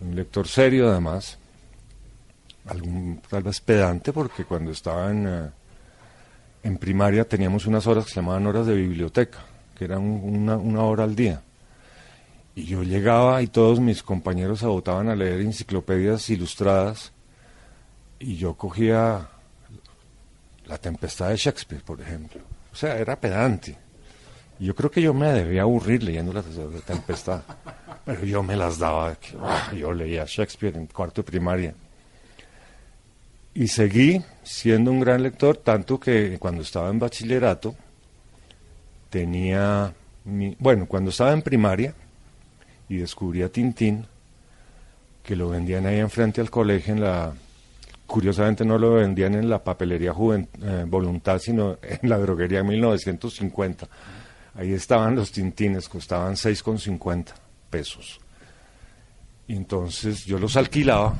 un 0.00 0.16
lector 0.16 0.48
serio 0.48 0.90
además, 0.90 1.38
algún, 2.68 3.20
tal 3.28 3.42
vez 3.42 3.60
pedante, 3.60 4.12
porque 4.12 4.44
cuando 4.44 4.70
estaba 4.70 5.10
en, 5.10 5.26
eh, 5.26 5.50
en 6.62 6.78
primaria 6.78 7.26
teníamos 7.28 7.66
unas 7.66 7.86
horas 7.86 8.04
que 8.04 8.10
se 8.10 8.16
llamaban 8.16 8.46
horas 8.46 8.66
de 8.66 8.74
biblioteca, 8.74 9.38
que 9.76 9.84
eran 9.84 10.02
una, 10.02 10.56
una 10.56 10.82
hora 10.82 11.04
al 11.04 11.14
día. 11.14 11.42
Y 12.54 12.64
yo 12.64 12.82
llegaba 12.82 13.42
y 13.42 13.48
todos 13.48 13.80
mis 13.80 14.02
compañeros 14.02 14.60
se 14.60 14.66
botaban 14.66 15.08
a 15.10 15.14
leer 15.14 15.40
enciclopedias 15.40 16.28
ilustradas 16.30 17.12
y 18.18 18.36
yo 18.36 18.54
cogía 18.54 19.28
La 20.66 20.78
Tempestad 20.78 21.28
de 21.28 21.36
Shakespeare, 21.36 21.82
por 21.84 22.00
ejemplo. 22.00 22.40
O 22.72 22.76
sea, 22.76 22.96
era 22.96 23.20
pedante. 23.20 23.76
Y 24.58 24.64
yo 24.66 24.74
creo 24.74 24.90
que 24.90 25.02
yo 25.02 25.12
me 25.12 25.30
debía 25.32 25.62
aburrir 25.62 26.02
leyendo 26.02 26.32
La 26.32 26.42
Tempestad. 26.86 27.42
Pero 28.06 28.24
yo 28.24 28.42
me 28.42 28.56
las 28.56 28.78
daba. 28.78 29.14
ah, 29.42 29.70
Yo 29.74 29.92
leía 29.92 30.24
Shakespeare 30.26 30.76
en 30.76 30.86
cuarto 30.86 31.22
de 31.22 31.26
primaria. 31.26 31.74
Y 33.58 33.68
seguí 33.68 34.22
siendo 34.42 34.90
un 34.90 35.00
gran 35.00 35.22
lector, 35.22 35.56
tanto 35.56 35.98
que 35.98 36.36
cuando 36.38 36.60
estaba 36.62 36.90
en 36.90 36.98
bachillerato 36.98 37.74
tenía... 39.10 39.94
mi- 40.24 40.56
bueno, 40.58 40.86
cuando 40.86 41.10
estaba 41.10 41.32
en 41.32 41.42
primaria 41.42 41.94
y 42.88 42.96
descubrí 42.98 43.42
a 43.42 43.48
Tintín, 43.50 44.06
que 45.22 45.34
lo 45.36 45.48
vendían 45.48 45.86
ahí 45.86 45.98
enfrente 45.98 46.40
al 46.40 46.50
colegio 46.50 46.94
en 46.94 47.00
la 47.00 47.32
curiosamente 48.06 48.64
no 48.64 48.78
lo 48.78 48.92
vendían 48.94 49.34
en 49.34 49.48
la 49.50 49.64
papelería 49.64 50.12
Juven- 50.12 50.48
eh, 50.62 50.84
Voluntad, 50.86 51.38
sino 51.40 51.78
en 51.82 52.08
la 52.08 52.18
droguería 52.18 52.62
1950. 52.62 53.88
Ahí 54.54 54.72
estaban 54.72 55.16
los 55.16 55.32
tintines, 55.32 55.88
costaban 55.88 56.34
6,50 56.34 57.24
pesos. 57.70 58.20
Y 59.48 59.56
entonces 59.56 60.24
yo 60.26 60.38
los 60.38 60.56
alquilaba 60.56 61.14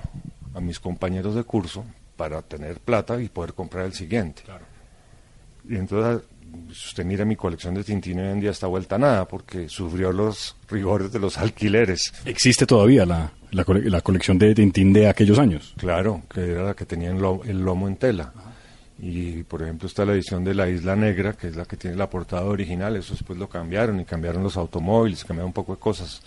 a 0.55 0.61
mis 0.61 0.79
compañeros 0.81 1.35
de 1.35 1.43
curso 1.45 1.85
para 2.17 2.43
tener 2.43 2.81
plata 2.81 3.21
y 3.21 3.29
poder 3.29 3.53
comprar 3.55 3.87
el 3.87 3.93
siguiente. 3.93 4.43
Y 5.69 5.77
entonces, 5.77 6.23
si 6.73 6.89
usted 6.89 7.05
mira 7.05 7.25
mi 7.25 7.37
colección 7.37 7.75
de 7.75 7.85
Tintín 7.85 8.19
hoy 8.21 8.29
en 8.29 8.41
día 8.41 8.51
está 8.51 8.67
vuelta 8.67 8.95
a 8.95 8.99
nada 8.99 9.29
porque 9.29 9.69
sufrió 9.69 10.13
los 10.13 10.57
rigores 10.69 11.13
de 11.13 11.19
los 11.19 11.37
alquileres. 11.39 12.13
¿Existe 12.25 12.67
todavía 12.67 13.05
la, 13.05 13.33
la, 13.51 13.65
cole- 13.65 13.91
la 13.91 14.01
colección 14.01 14.39
de 14.39 14.55
Tintín 14.55 14.93
de 14.93 15.09
aquellos 15.09 15.39
años? 15.39 15.75
Claro, 15.77 16.23
que 16.33 16.53
era 16.53 16.63
la 16.63 16.75
que 16.75 16.87
tenía 16.87 17.11
el, 17.11 17.19
lo- 17.19 17.43
el 17.45 17.61
lomo 17.61 17.89
en 17.89 17.97
tela. 17.97 18.33
Y 18.99 19.43
por 19.43 19.61
ejemplo 19.63 19.87
está 19.89 20.07
la 20.07 20.13
edición 20.15 20.43
de 20.45 20.55
La 20.55 20.69
Isla 20.71 20.97
Negra, 20.97 21.35
que 21.35 21.49
es 21.49 21.57
la 21.57 21.67
que 21.67 21.77
tiene 21.77 21.97
la 21.97 22.09
portada 22.09 22.45
original, 22.47 22.97
eso 22.97 23.13
después 23.13 23.39
lo 23.39 23.47
cambiaron 23.49 24.01
y 24.01 24.05
cambiaron 24.07 24.43
los 24.43 24.57
automóviles, 24.57 25.23
cambiaron 25.25 25.49
un 25.49 25.53
poco 25.53 25.75
de 25.75 25.81
cosas. 25.81 26.23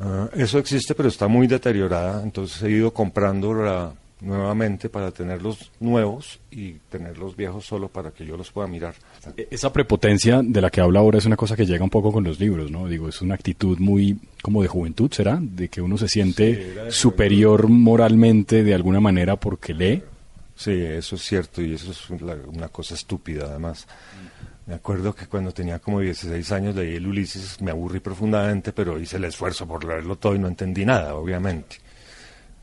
Ah, 0.00 0.28
eso 0.34 0.58
existe, 0.58 0.94
pero 0.94 1.08
está 1.08 1.26
muy 1.26 1.46
deteriorada, 1.46 2.22
entonces 2.22 2.62
he 2.62 2.70
ido 2.70 2.92
comprándola 2.92 3.92
nuevamente 4.20 4.88
para 4.88 5.10
tenerlos 5.12 5.70
nuevos 5.80 6.40
y 6.50 6.72
tenerlos 6.90 7.36
viejos 7.36 7.64
solo 7.64 7.88
para 7.88 8.10
que 8.10 8.26
yo 8.26 8.36
los 8.36 8.50
pueda 8.50 8.66
mirar. 8.66 8.94
E- 9.36 9.48
Esa 9.50 9.72
prepotencia 9.72 10.40
de 10.42 10.60
la 10.60 10.70
que 10.70 10.80
habla 10.80 11.00
ahora 11.00 11.18
es 11.18 11.24
una 11.26 11.36
cosa 11.36 11.54
que 11.56 11.66
llega 11.66 11.84
un 11.84 11.90
poco 11.90 12.12
con 12.12 12.24
los 12.24 12.40
libros, 12.40 12.70
¿no? 12.70 12.88
Digo, 12.88 13.08
es 13.08 13.22
una 13.22 13.34
actitud 13.34 13.78
muy 13.78 14.18
como 14.42 14.62
de 14.62 14.68
juventud, 14.68 15.10
¿será? 15.12 15.38
De 15.40 15.68
que 15.68 15.80
uno 15.80 15.96
se 15.98 16.08
siente 16.08 16.88
Sí, 16.90 17.00
superior 17.00 17.68
moralmente 17.68 18.64
de 18.64 18.74
alguna 18.74 19.00
manera 19.00 19.36
porque 19.36 19.72
lee. 19.74 20.02
Sí, 20.56 20.72
eso 20.72 21.14
es 21.14 21.22
cierto 21.22 21.62
y 21.62 21.74
eso 21.74 21.92
es 21.92 22.10
una 22.10 22.68
cosa 22.68 22.94
estúpida 22.94 23.44
además. 23.48 23.86
Me 24.66 24.74
acuerdo 24.74 25.14
que 25.14 25.26
cuando 25.26 25.52
tenía 25.52 25.78
como 25.78 26.00
16 26.00 26.52
años 26.52 26.74
leí 26.74 26.96
el 26.96 27.06
Ulises, 27.06 27.60
me 27.62 27.70
aburrí 27.70 28.00
profundamente, 28.00 28.72
pero 28.72 28.98
hice 29.00 29.16
el 29.16 29.24
esfuerzo 29.24 29.66
por 29.66 29.84
leerlo 29.84 30.16
todo 30.16 30.34
y 30.34 30.38
no 30.40 30.48
entendí 30.48 30.84
nada, 30.84 31.14
obviamente. 31.14 31.76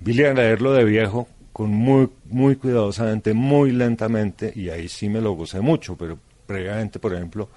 A 0.05 0.33
leerlo 0.33 0.73
de 0.73 0.83
viejo 0.83 1.27
con 1.55 1.69
muy, 1.69 2.09
muy 2.25 2.57
cuidadosamente, 2.57 3.33
muy 3.33 3.71
lentamente, 3.71 4.51
y 4.53 4.67
ahí 4.67 4.89
sí 4.89 5.07
me 5.07 5.21
lo 5.21 5.31
gocé 5.31 5.61
mucho, 5.61 5.95
pero 5.95 6.19
previamente, 6.45 6.99
por 6.99 7.13
ejemplo, 7.13 7.47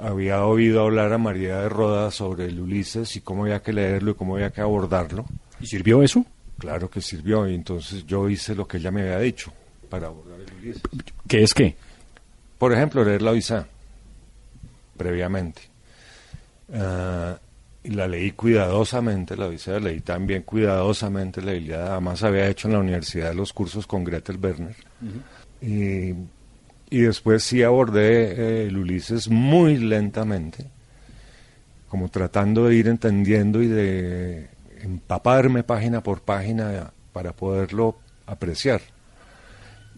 había 0.00 0.44
oído 0.44 0.80
hablar 0.82 1.12
a 1.12 1.18
María 1.18 1.58
de 1.58 1.68
Roda 1.68 2.12
sobre 2.12 2.44
el 2.44 2.60
Ulises 2.60 3.16
y 3.16 3.20
cómo 3.20 3.42
había 3.42 3.60
que 3.60 3.72
leerlo 3.72 4.12
y 4.12 4.14
cómo 4.14 4.36
había 4.36 4.50
que 4.50 4.60
abordarlo. 4.60 5.24
¿Y 5.60 5.66
sirvió 5.66 6.04
eso? 6.04 6.24
Claro 6.56 6.88
que 6.88 7.00
sirvió, 7.00 7.48
y 7.48 7.56
entonces 7.56 8.06
yo 8.06 8.28
hice 8.28 8.54
lo 8.54 8.68
que 8.68 8.76
ella 8.76 8.92
me 8.92 9.00
había 9.00 9.18
dicho 9.18 9.52
para 9.90 10.06
abordar 10.06 10.38
el 10.38 10.54
Ulises. 10.60 10.82
¿Qué 11.26 11.42
es 11.42 11.52
qué? 11.52 11.74
Por 12.58 12.72
ejemplo, 12.72 13.04
leer 13.04 13.22
la 13.22 13.32
Odisea, 13.32 13.66
previamente. 14.96 15.62
Ah, 16.72 17.36
y 17.84 17.90
la 17.90 18.08
leí 18.08 18.32
cuidadosamente, 18.32 19.36
la 19.36 19.46
Odisea, 19.46 19.78
leí 19.78 20.00
también 20.00 20.42
cuidadosamente 20.42 21.42
la 21.42 21.52
Ilíada, 21.52 21.92
además 21.92 22.22
había 22.22 22.48
hecho 22.48 22.66
en 22.66 22.72
la 22.72 22.80
universidad 22.80 23.34
los 23.34 23.52
cursos 23.52 23.86
con 23.86 24.04
Gretel 24.04 24.38
Werner. 24.42 24.74
y, 25.60 26.14
y 26.88 27.00
después 27.02 27.44
sí 27.44 27.62
abordé 27.62 28.32
eh, 28.32 28.66
el 28.68 28.78
Ulises 28.78 29.28
muy 29.28 29.76
lentamente, 29.76 30.64
como 31.88 32.08
tratando 32.08 32.66
de 32.66 32.74
ir 32.74 32.88
entendiendo 32.88 33.62
y 33.62 33.68
de 33.68 34.48
empaparme 34.80 35.62
página 35.62 36.02
por 36.02 36.22
página 36.22 36.90
para 37.12 37.32
poderlo 37.32 37.98
apreciar. 38.24 38.80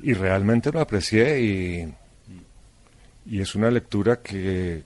Y 0.02 0.12
realmente 0.12 0.72
lo 0.72 0.80
aprecié 0.80 1.40
y, 1.40 1.94
y 3.26 3.40
es 3.40 3.54
una 3.54 3.70
lectura 3.70 4.20
que, 4.20 4.82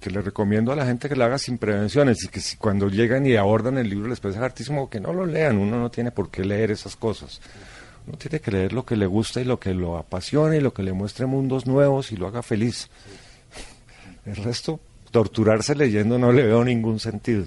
que 0.00 0.10
le 0.10 0.22
recomiendo 0.22 0.72
a 0.72 0.76
la 0.76 0.86
gente 0.86 1.08
que 1.08 1.14
la 1.14 1.26
haga 1.26 1.38
sin 1.38 1.58
prevenciones 1.58 2.24
y 2.24 2.28
que 2.28 2.40
si 2.40 2.56
cuando 2.56 2.88
llegan 2.88 3.26
y 3.26 3.36
abordan 3.36 3.78
el 3.78 3.88
libro 3.88 4.08
les 4.08 4.18
parece 4.18 4.40
hartísimo 4.40 4.88
que 4.88 4.98
no 4.98 5.12
lo 5.12 5.26
lean, 5.26 5.58
uno 5.58 5.78
no 5.78 5.90
tiene 5.90 6.10
por 6.10 6.30
qué 6.30 6.44
leer 6.44 6.70
esas 6.70 6.96
cosas. 6.96 7.40
Uno 8.06 8.16
tiene 8.16 8.40
que 8.40 8.50
leer 8.50 8.72
lo 8.72 8.84
que 8.84 8.96
le 8.96 9.06
gusta 9.06 9.40
y 9.40 9.44
lo 9.44 9.60
que 9.60 9.74
lo 9.74 9.98
apasiona 9.98 10.56
y 10.56 10.60
lo 10.60 10.72
que 10.72 10.82
le 10.82 10.92
muestre 10.92 11.26
mundos 11.26 11.66
nuevos 11.66 12.12
y 12.12 12.16
lo 12.16 12.26
haga 12.26 12.42
feliz. 12.42 12.88
El 14.24 14.36
resto, 14.36 14.80
torturarse 15.10 15.74
leyendo 15.74 16.18
no 16.18 16.32
le 16.32 16.44
veo 16.44 16.64
ningún 16.64 16.98
sentido. 16.98 17.46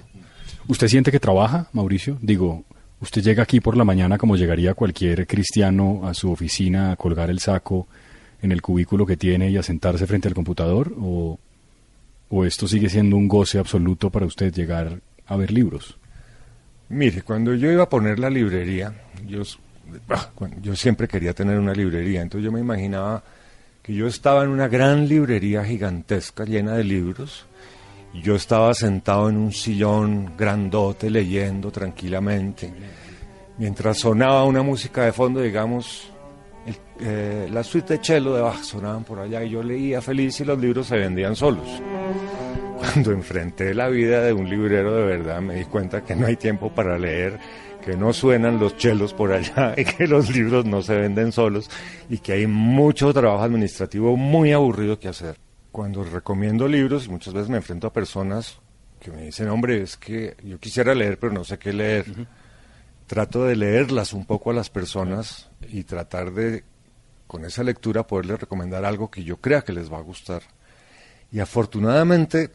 ¿Usted 0.68 0.88
siente 0.88 1.10
que 1.10 1.20
trabaja, 1.20 1.68
Mauricio? 1.72 2.18
Digo, 2.22 2.62
¿usted 3.00 3.22
llega 3.22 3.42
aquí 3.42 3.60
por 3.60 3.76
la 3.76 3.84
mañana 3.84 4.16
como 4.16 4.36
llegaría 4.36 4.74
cualquier 4.74 5.26
cristiano 5.26 6.02
a 6.04 6.14
su 6.14 6.30
oficina 6.30 6.92
a 6.92 6.96
colgar 6.96 7.30
el 7.30 7.40
saco 7.40 7.88
en 8.40 8.52
el 8.52 8.62
cubículo 8.62 9.04
que 9.06 9.16
tiene 9.16 9.50
y 9.50 9.56
a 9.56 9.62
sentarse 9.62 10.06
frente 10.06 10.28
al 10.28 10.34
computador? 10.34 10.94
¿O, 11.00 11.38
o 12.36 12.44
esto 12.44 12.66
sigue 12.66 12.88
siendo 12.88 13.16
un 13.16 13.28
goce 13.28 13.58
absoluto 13.58 14.10
para 14.10 14.26
usted 14.26 14.52
llegar 14.52 15.00
a 15.26 15.36
ver 15.36 15.52
libros? 15.52 15.96
Mire, 16.88 17.22
cuando 17.22 17.54
yo 17.54 17.70
iba 17.70 17.84
a 17.84 17.88
poner 17.88 18.18
la 18.18 18.28
librería, 18.28 18.92
yo, 19.26 19.42
yo 20.60 20.74
siempre 20.76 21.06
quería 21.06 21.32
tener 21.32 21.58
una 21.58 21.72
librería, 21.72 22.22
entonces 22.22 22.44
yo 22.44 22.50
me 22.52 22.60
imaginaba 22.60 23.22
que 23.82 23.94
yo 23.94 24.06
estaba 24.06 24.42
en 24.44 24.50
una 24.50 24.66
gran 24.68 25.06
librería 25.08 25.64
gigantesca 25.64 26.44
llena 26.44 26.72
de 26.74 26.84
libros 26.84 27.46
y 28.12 28.22
yo 28.22 28.34
estaba 28.34 28.74
sentado 28.74 29.28
en 29.28 29.36
un 29.36 29.52
sillón 29.52 30.32
grandote 30.36 31.10
leyendo 31.10 31.70
tranquilamente, 31.70 32.72
mientras 33.58 33.98
sonaba 34.00 34.44
una 34.44 34.62
música 34.62 35.04
de 35.04 35.12
fondo, 35.12 35.40
digamos, 35.40 36.10
el- 36.66 36.76
eh, 37.06 37.48
la 37.50 37.62
suite 37.62 37.98
de 37.98 38.04
cello 38.04 38.34
de 38.34 38.42
Bach 38.42 38.62
sonaban 38.62 39.04
por 39.04 39.18
allá 39.20 39.42
y 39.44 39.50
yo 39.50 39.62
leía 39.62 40.00
feliz 40.00 40.40
y 40.40 40.44
los 40.44 40.58
libros 40.58 40.86
se 40.86 40.96
vendían 40.96 41.36
solos. 41.36 41.68
Cuando 42.84 43.12
enfrenté 43.12 43.72
la 43.72 43.88
vida 43.88 44.20
de 44.20 44.34
un 44.34 44.48
librero 44.48 44.94
de 44.94 45.04
verdad 45.04 45.40
me 45.40 45.54
di 45.54 45.64
cuenta 45.64 46.04
que 46.04 46.14
no 46.14 46.26
hay 46.26 46.36
tiempo 46.36 46.74
para 46.74 46.98
leer, 46.98 47.38
que 47.82 47.96
no 47.96 48.12
suenan 48.12 48.60
los 48.60 48.76
chelos 48.76 49.14
por 49.14 49.32
allá 49.32 49.74
y 49.78 49.84
que 49.86 50.06
los 50.06 50.30
libros 50.34 50.66
no 50.66 50.82
se 50.82 50.94
venden 50.94 51.32
solos 51.32 51.70
y 52.10 52.18
que 52.18 52.32
hay 52.32 52.46
mucho 52.46 53.12
trabajo 53.14 53.42
administrativo 53.42 54.18
muy 54.18 54.52
aburrido 54.52 54.98
que 54.98 55.08
hacer. 55.08 55.38
Cuando 55.72 56.04
recomiendo 56.04 56.68
libros, 56.68 57.06
y 57.06 57.08
muchas 57.08 57.32
veces 57.32 57.48
me 57.48 57.56
enfrento 57.56 57.86
a 57.86 57.92
personas 57.92 58.60
que 59.00 59.10
me 59.10 59.22
dicen, 59.22 59.48
hombre, 59.48 59.80
es 59.80 59.96
que 59.96 60.36
yo 60.44 60.58
quisiera 60.58 60.94
leer 60.94 61.18
pero 61.18 61.32
no 61.32 61.42
sé 61.42 61.58
qué 61.58 61.72
leer. 61.72 62.04
Trato 63.06 63.44
de 63.44 63.56
leerlas 63.56 64.12
un 64.12 64.26
poco 64.26 64.50
a 64.50 64.54
las 64.54 64.68
personas 64.68 65.50
y 65.68 65.84
tratar 65.84 66.32
de, 66.32 66.64
con 67.26 67.46
esa 67.46 67.62
lectura, 67.62 68.06
poderles 68.06 68.40
recomendar 68.40 68.84
algo 68.84 69.10
que 69.10 69.24
yo 69.24 69.38
crea 69.38 69.62
que 69.62 69.72
les 69.72 69.90
va 69.90 69.98
a 69.98 70.02
gustar. 70.02 70.42
Y 71.32 71.40
afortunadamente, 71.40 72.50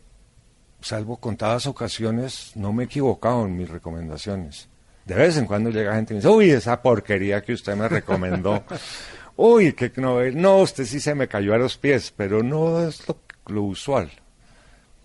salvo 0.82 1.18
contadas 1.18 1.66
ocasiones, 1.68 2.52
no 2.56 2.72
me 2.74 2.84
he 2.84 2.86
equivocado 2.86 3.46
en 3.46 3.56
mis 3.58 3.70
recomendaciones. 3.70 4.68
De 5.06 5.16
vez 5.16 5.38
en 5.38 5.46
cuando 5.46 5.70
llega 5.72 5.96
gente 5.96 6.14
y 6.14 6.16
me 6.16 6.22
dice, 6.22 6.30
uy, 6.34 6.52
esa 6.52 6.82
porquería 6.82 7.42
que 7.42 7.54
usted 7.54 7.76
me 7.76 7.88
recomendó. 7.88 8.64
uy, 9.36 9.74
qué 9.74 9.92
novela. 9.98 10.40
No, 10.40 10.58
usted 10.60 10.86
sí 10.86 11.00
se 11.00 11.16
me 11.16 11.28
cayó 11.28 11.54
a 11.54 11.58
los 11.58 11.78
pies, 11.78 12.14
pero 12.16 12.44
no 12.44 12.88
es 12.88 13.08
lo, 13.08 13.18
lo 13.48 13.64
usual. 13.64 14.12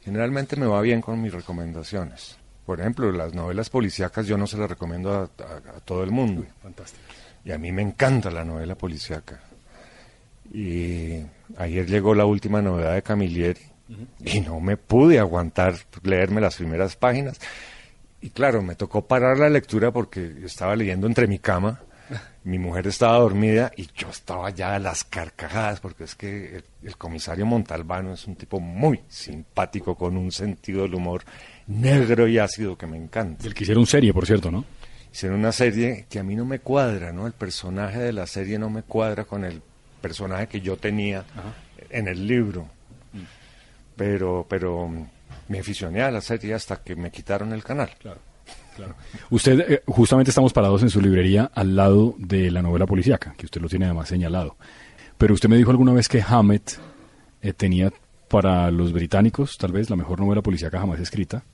Generalmente 0.03 0.57
me 0.57 0.67
va 0.67 0.81
bien 0.83 1.01
con 1.01 1.21
mis 1.23 1.33
recomendaciones. 1.33 2.37
Por 2.67 2.81
ejemplo, 2.81 3.11
las 3.13 3.33
novelas 3.35 3.71
policíacas 3.71 4.27
yo 4.27 4.37
no 4.37 4.47
se 4.47 4.59
las 4.59 4.69
recomiendo 4.69 5.13
a, 5.15 5.23
a- 5.23 5.77
a 5.77 5.81
todo 5.85 6.03
el 6.05 6.11
mundo. 6.11 6.45
Fantástico. 6.63 7.03
Y 7.45 7.53
a 7.53 7.59
mí 7.59 7.73
me 7.73 7.83
encanta 7.83 8.31
la 8.31 8.45
novela 8.45 8.75
policíaca. 8.75 9.41
Y 10.53 11.21
ayer 11.57 11.87
llegó 11.87 12.15
la 12.15 12.27
última 12.27 12.61
novedad 12.63 12.95
de 12.95 13.03
Camilleri 13.03 13.61
y 14.25 14.41
no 14.41 14.61
me 14.61 14.77
pude 14.77 15.19
aguantar 15.19 15.75
leerme 16.03 16.41
las 16.41 16.57
primeras 16.57 16.97
páginas. 16.97 17.41
Y 18.21 18.31
claro, 18.31 18.63
me 18.63 18.75
tocó 18.75 19.07
parar 19.07 19.39
la 19.39 19.51
lectura 19.51 19.91
porque 19.93 20.35
estaba 20.45 20.75
leyendo 20.77 21.07
entre 21.07 21.27
mi 21.27 21.39
cama. 21.39 21.81
Mi 22.45 22.59
mujer 22.59 22.87
estaba 22.87 23.19
dormida 23.19 23.73
y 23.75 23.89
yo 23.97 24.11
estaba 24.11 24.51
ya 24.51 24.75
a 24.75 24.79
las 24.79 25.05
carcajadas 25.05 25.81
porque 25.81 26.05
es 26.05 26.15
que 26.15 26.57
el, 26.57 26.65
el 26.83 26.97
comisario 26.99 27.47
Montalbano 27.47 28.13
es 28.13 28.27
un 28.27 28.37
tipo 28.37 28.61
muy 28.61 29.01
simpático 29.09 29.95
con 29.95 30.19
un 30.19 30.31
sentido 30.31 30.83
del 30.83 30.95
humor 30.95 31.23
negro 31.67 32.29
y 32.29 32.39
ácido 32.39 32.77
que 32.77 32.87
me 32.87 32.99
encanta 32.99 33.43
Del 33.43 33.55
que 33.55 33.65
hicieron 33.65 33.87
serie, 33.87 34.13
por 34.13 34.27
cierto, 34.27 34.51
¿no? 34.51 34.67
hicieron 35.15 35.39
una 35.39 35.53
serie 35.53 36.07
que 36.11 36.19
a 36.19 36.25
mí 36.25 36.35
no 36.35 36.45
me 36.45 36.59
cuadra, 36.59 37.13
¿no? 37.13 37.29
El 37.29 37.35
personaje 37.35 38.01
de 38.01 38.13
la 38.13 38.27
serie 38.27 38.59
no 38.59 38.69
me 38.69 38.83
cuadra 38.83 39.25
con 39.25 39.45
el 39.45 39.63
personaje 40.01 40.49
que 40.49 40.61
yo 40.61 40.77
tenía 40.77 41.25
en 41.89 42.09
el 42.09 42.27
libro. 42.27 42.69
Pero, 43.97 44.47
pero 44.49 44.91
me 45.49 45.59
aficioné 45.59 46.03
a 46.03 46.11
la 46.11 46.21
serie 46.21 46.55
hasta 46.55 46.83
que 46.83 46.97
me 46.97 47.11
quitaron 47.11 47.53
el 47.53 47.63
canal. 47.63 47.91
Claro, 47.99 48.21
claro. 48.77 48.95
Usted, 49.31 49.61
eh, 49.61 49.83
justamente 49.87 50.31
estamos 50.31 50.53
parados 50.53 50.83
en 50.83 50.91
su 50.91 51.01
librería 51.01 51.51
al 51.55 51.77
lado 51.77 52.15
de 52.19 52.51
la 52.51 52.63
novela 52.63 52.87
policíaca, 52.87 53.35
que 53.37 53.47
usted 53.47 53.61
lo 53.61 53.69
tiene 53.69 53.85
además 53.87 54.09
señalado. 54.09 54.57
Pero 55.19 55.35
usted 55.35 55.49
me 55.49 55.57
dijo 55.57 55.71
alguna 55.71 55.93
vez 55.93 56.09
que 56.09 56.23
Hammett 56.27 56.79
eh, 57.43 57.53
tenía 57.53 57.93
para 58.29 58.71
los 58.71 58.93
británicos 58.93 59.59
tal 59.59 59.73
vez 59.73 59.91
la 59.91 59.97
mejor 59.97 60.19
novela 60.19 60.43
policíaca 60.43 60.81
jamás 60.81 60.99
escrita, 60.99 61.45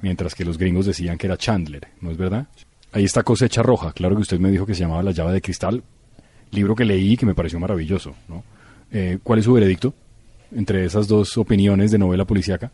mientras 0.00 0.34
que 0.34 0.44
los 0.44 0.56
gringos 0.56 0.86
decían 0.86 1.18
que 1.18 1.26
era 1.26 1.36
Chandler, 1.36 1.88
¿no 2.00 2.10
es 2.10 2.16
verdad? 2.16 2.46
Ahí 2.92 3.04
está 3.04 3.24
Cosecha 3.24 3.62
Roja, 3.62 3.92
claro 3.92 4.14
que 4.14 4.22
usted 4.22 4.38
me 4.38 4.50
dijo 4.50 4.64
que 4.64 4.74
se 4.74 4.80
llamaba 4.80 5.02
La 5.02 5.10
llave 5.10 5.32
de 5.32 5.42
cristal, 5.42 5.82
libro 6.52 6.74
que 6.76 6.84
leí 6.84 7.12
y 7.12 7.16
que 7.16 7.26
me 7.26 7.34
pareció 7.34 7.58
maravilloso, 7.58 8.14
¿no? 8.28 8.44
Eh, 8.90 9.18
¿Cuál 9.22 9.40
es 9.40 9.44
su 9.44 9.52
veredicto 9.52 9.92
entre 10.54 10.84
esas 10.84 11.08
dos 11.08 11.36
opiniones 11.36 11.90
de 11.90 11.98
novela 11.98 12.24
policíaca? 12.24 12.70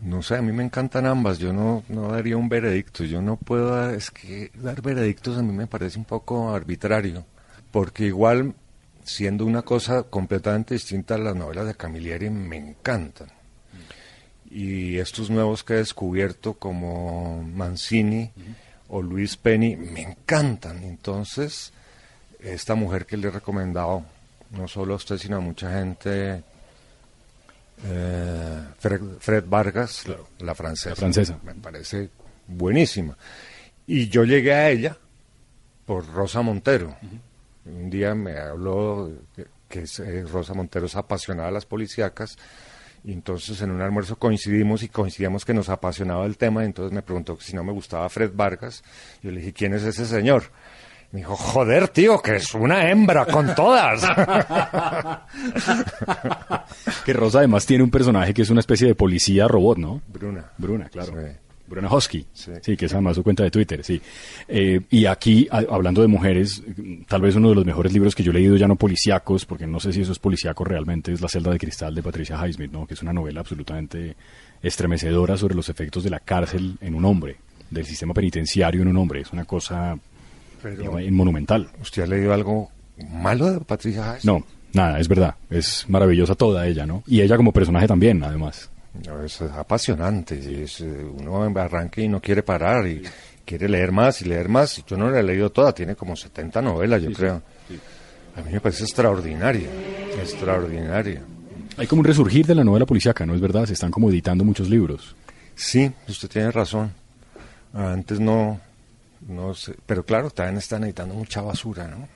No 0.00 0.22
sé, 0.22 0.36
a 0.36 0.42
mí 0.42 0.52
me 0.52 0.64
encantan 0.64 1.06
ambas. 1.06 1.38
Yo 1.38 1.52
no, 1.52 1.82
no 1.88 2.08
daría 2.08 2.36
un 2.36 2.48
veredicto. 2.48 3.04
Yo 3.04 3.20
no 3.20 3.36
puedo 3.36 3.74
dar, 3.74 3.94
es 3.94 4.10
que 4.10 4.50
dar 4.54 4.80
veredictos 4.80 5.36
a 5.36 5.42
mí 5.42 5.52
me 5.52 5.66
parece 5.66 5.98
un 5.98 6.06
poco 6.06 6.54
arbitrario. 6.54 7.24
Porque 7.70 8.06
igual, 8.06 8.54
siendo 9.04 9.44
una 9.44 9.62
cosa 9.62 10.04
completamente 10.04 10.74
distinta 10.74 11.16
a 11.16 11.18
las 11.18 11.36
novelas 11.36 11.66
de 11.66 11.74
Camilleri, 11.74 12.30
me 12.30 12.56
encantan. 12.56 13.28
Y 14.50 14.98
estos 14.98 15.30
nuevos 15.30 15.62
que 15.62 15.74
he 15.74 15.76
descubierto, 15.76 16.54
como 16.54 17.42
Mancini 17.42 18.32
o 18.88 19.02
Luis 19.02 19.36
Penny, 19.36 19.76
me 19.76 20.02
encantan. 20.02 20.82
Entonces, 20.82 21.72
esta 22.40 22.74
mujer 22.74 23.04
que 23.04 23.18
le 23.18 23.28
he 23.28 23.30
recomendado, 23.30 24.04
no 24.50 24.68
solo 24.68 24.94
a 24.94 24.96
usted, 24.96 25.16
sino 25.18 25.36
a 25.36 25.40
mucha 25.40 25.72
gente, 25.72 26.42
eh, 27.84 28.60
Fred, 28.78 29.00
Fred 29.18 29.44
Vargas, 29.46 30.06
la, 30.08 30.16
la 30.40 30.54
francesa. 30.54 30.90
La 30.90 30.96
francesa. 30.96 31.38
Me 31.42 31.54
parece 31.54 32.10
buenísima. 32.46 33.16
Y 33.86 34.08
yo 34.08 34.24
llegué 34.24 34.54
a 34.54 34.70
ella 34.70 34.96
por 35.86 36.06
Rosa 36.06 36.42
Montero. 36.42 36.96
Un 37.64 37.90
día 37.90 38.14
me 38.14 38.38
habló 38.38 39.10
que, 39.34 39.46
que 39.68 39.80
es, 39.82 39.98
eh, 40.00 40.24
Rosa 40.24 40.54
Montero 40.54 40.86
es 40.86 40.96
apasionada 40.96 41.48
de 41.48 41.54
las 41.54 41.66
policíacas. 41.66 42.36
Y 43.02 43.12
entonces 43.12 43.60
en 43.62 43.70
un 43.70 43.80
almuerzo 43.80 44.16
coincidimos 44.16 44.82
y 44.82 44.88
coincidíamos 44.88 45.44
que 45.44 45.54
nos 45.54 45.68
apasionaba 45.70 46.26
el 46.26 46.36
tema. 46.36 46.62
Y 46.62 46.66
entonces 46.66 46.92
me 46.92 47.02
preguntó 47.02 47.38
si 47.40 47.56
no 47.56 47.64
me 47.64 47.72
gustaba 47.72 48.08
Fred 48.08 48.32
Vargas. 48.34 48.82
Yo 49.22 49.30
le 49.30 49.40
dije, 49.40 49.52
¿quién 49.52 49.74
es 49.74 49.82
ese 49.82 50.04
señor? 50.04 50.44
Me 51.12 51.18
dijo, 51.20 51.34
joder, 51.36 51.88
tío, 51.88 52.20
que 52.22 52.36
es 52.36 52.54
una 52.54 52.88
hembra 52.90 53.26
con 53.26 53.52
todas. 53.54 54.02
Que 57.04 57.12
Rosa 57.12 57.38
además 57.38 57.66
tiene 57.66 57.82
un 57.84 57.90
personaje 57.90 58.32
que 58.34 58.42
es 58.42 58.50
una 58.50 58.60
especie 58.60 58.86
de 58.86 58.94
policía 58.94 59.48
robot, 59.48 59.78
¿no? 59.78 60.00
Bruna. 60.08 60.44
Bruna, 60.58 60.88
claro. 60.88 61.12
Sí. 61.12 61.26
Bruna 61.66 61.92
Husky. 61.92 62.26
Sí. 62.32 62.50
Sí. 62.62 62.76
que 62.76 62.86
es 62.86 62.92
además 62.92 63.14
su 63.16 63.22
cuenta 63.22 63.42
de 63.44 63.50
Twitter, 63.50 63.84
sí. 63.84 64.00
Eh, 64.48 64.80
y 64.90 65.06
aquí, 65.06 65.46
a- 65.50 65.64
hablando 65.70 66.02
de 66.02 66.08
mujeres, 66.08 66.62
tal 67.08 67.22
vez 67.22 67.36
uno 67.36 67.48
de 67.50 67.54
los 67.54 67.64
mejores 67.64 67.92
libros 67.92 68.14
que 68.14 68.22
yo 68.24 68.32
he 68.32 68.34
leído 68.34 68.56
ya 68.56 68.66
no 68.68 68.76
policíacos, 68.76 69.46
porque 69.46 69.66
no 69.66 69.78
sé 69.78 69.92
si 69.92 70.00
eso 70.02 70.12
es 70.12 70.18
policíaco 70.18 70.64
realmente, 70.64 71.12
es 71.12 71.20
La 71.20 71.28
celda 71.28 71.50
de 71.52 71.58
cristal 71.58 71.94
de 71.94 72.02
Patricia 72.02 72.36
Highsmith, 72.44 72.72
¿no? 72.72 72.86
Que 72.86 72.94
es 72.94 73.02
una 73.02 73.12
novela 73.12 73.40
absolutamente 73.40 74.16
estremecedora 74.62 75.36
sobre 75.36 75.54
los 75.54 75.68
efectos 75.68 76.02
de 76.04 76.10
la 76.10 76.20
cárcel 76.20 76.76
en 76.80 76.94
un 76.94 77.04
hombre, 77.04 77.36
del 77.70 77.86
sistema 77.86 78.14
penitenciario 78.14 78.82
en 78.82 78.88
un 78.88 78.96
hombre. 78.96 79.20
Es 79.20 79.32
una 79.32 79.44
cosa 79.44 79.96
Pero- 80.62 80.92
monumental. 81.10 81.70
¿Usted 81.80 82.02
ha 82.02 82.06
leído 82.06 82.32
algo 82.32 82.70
malo 83.10 83.50
de 83.52 83.60
Patricia 83.60 84.12
Hayes? 84.12 84.24
No, 84.24 84.44
nada, 84.72 84.98
es 84.98 85.08
verdad. 85.08 85.34
Es 85.48 85.84
maravillosa 85.88 86.34
toda 86.34 86.66
ella, 86.66 86.86
¿no? 86.86 87.02
Y 87.06 87.20
ella 87.20 87.36
como 87.36 87.52
personaje 87.52 87.86
también, 87.86 88.22
además. 88.22 88.70
Es 89.24 89.40
apasionante. 89.42 90.34
y 90.36 90.62
es, 90.62 90.80
eh, 90.80 90.86
uno 90.86 91.44
arranca 91.60 92.00
y 92.00 92.08
no 92.08 92.20
quiere 92.20 92.42
parar 92.42 92.86
y 92.86 93.02
quiere 93.44 93.68
leer 93.68 93.92
más 93.92 94.20
y 94.22 94.24
leer 94.26 94.48
más. 94.48 94.84
Yo 94.86 94.96
no 94.96 95.10
la 95.10 95.20
he 95.20 95.22
leído 95.22 95.50
toda, 95.50 95.72
tiene 95.72 95.94
como 95.94 96.16
70 96.16 96.60
novelas, 96.60 97.02
yo 97.02 97.12
creo. 97.12 97.42
A 98.36 98.42
mí 98.42 98.52
me 98.52 98.60
parece 98.60 98.84
extraordinaria, 98.84 99.68
extraordinaria. 100.20 101.22
Hay 101.76 101.86
como 101.86 102.00
un 102.00 102.06
resurgir 102.06 102.46
de 102.46 102.54
la 102.54 102.64
novela 102.64 102.86
policíaca, 102.86 103.24
¿no 103.26 103.34
es 103.34 103.40
verdad? 103.40 103.66
Se 103.66 103.72
están 103.72 103.90
como 103.90 104.10
editando 104.10 104.44
muchos 104.44 104.68
libros. 104.68 105.14
Sí, 105.54 105.90
usted 106.08 106.28
tiene 106.28 106.50
razón. 106.50 106.92
Antes 107.72 108.18
no, 108.20 108.60
no 109.26 109.54
sé, 109.54 109.74
pero 109.86 110.04
claro, 110.04 110.30
también 110.30 110.58
están 110.58 110.84
editando 110.84 111.14
mucha 111.14 111.42
basura, 111.42 111.86
¿no? 111.86 112.08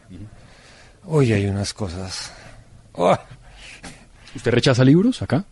Hoy 1.04 1.32
hay 1.32 1.46
unas 1.46 1.74
cosas. 1.74 2.32
¡Oh! 2.92 3.16
¿Usted 4.34 4.52
rechaza 4.52 4.84
libros 4.84 5.22
acá? 5.22 5.44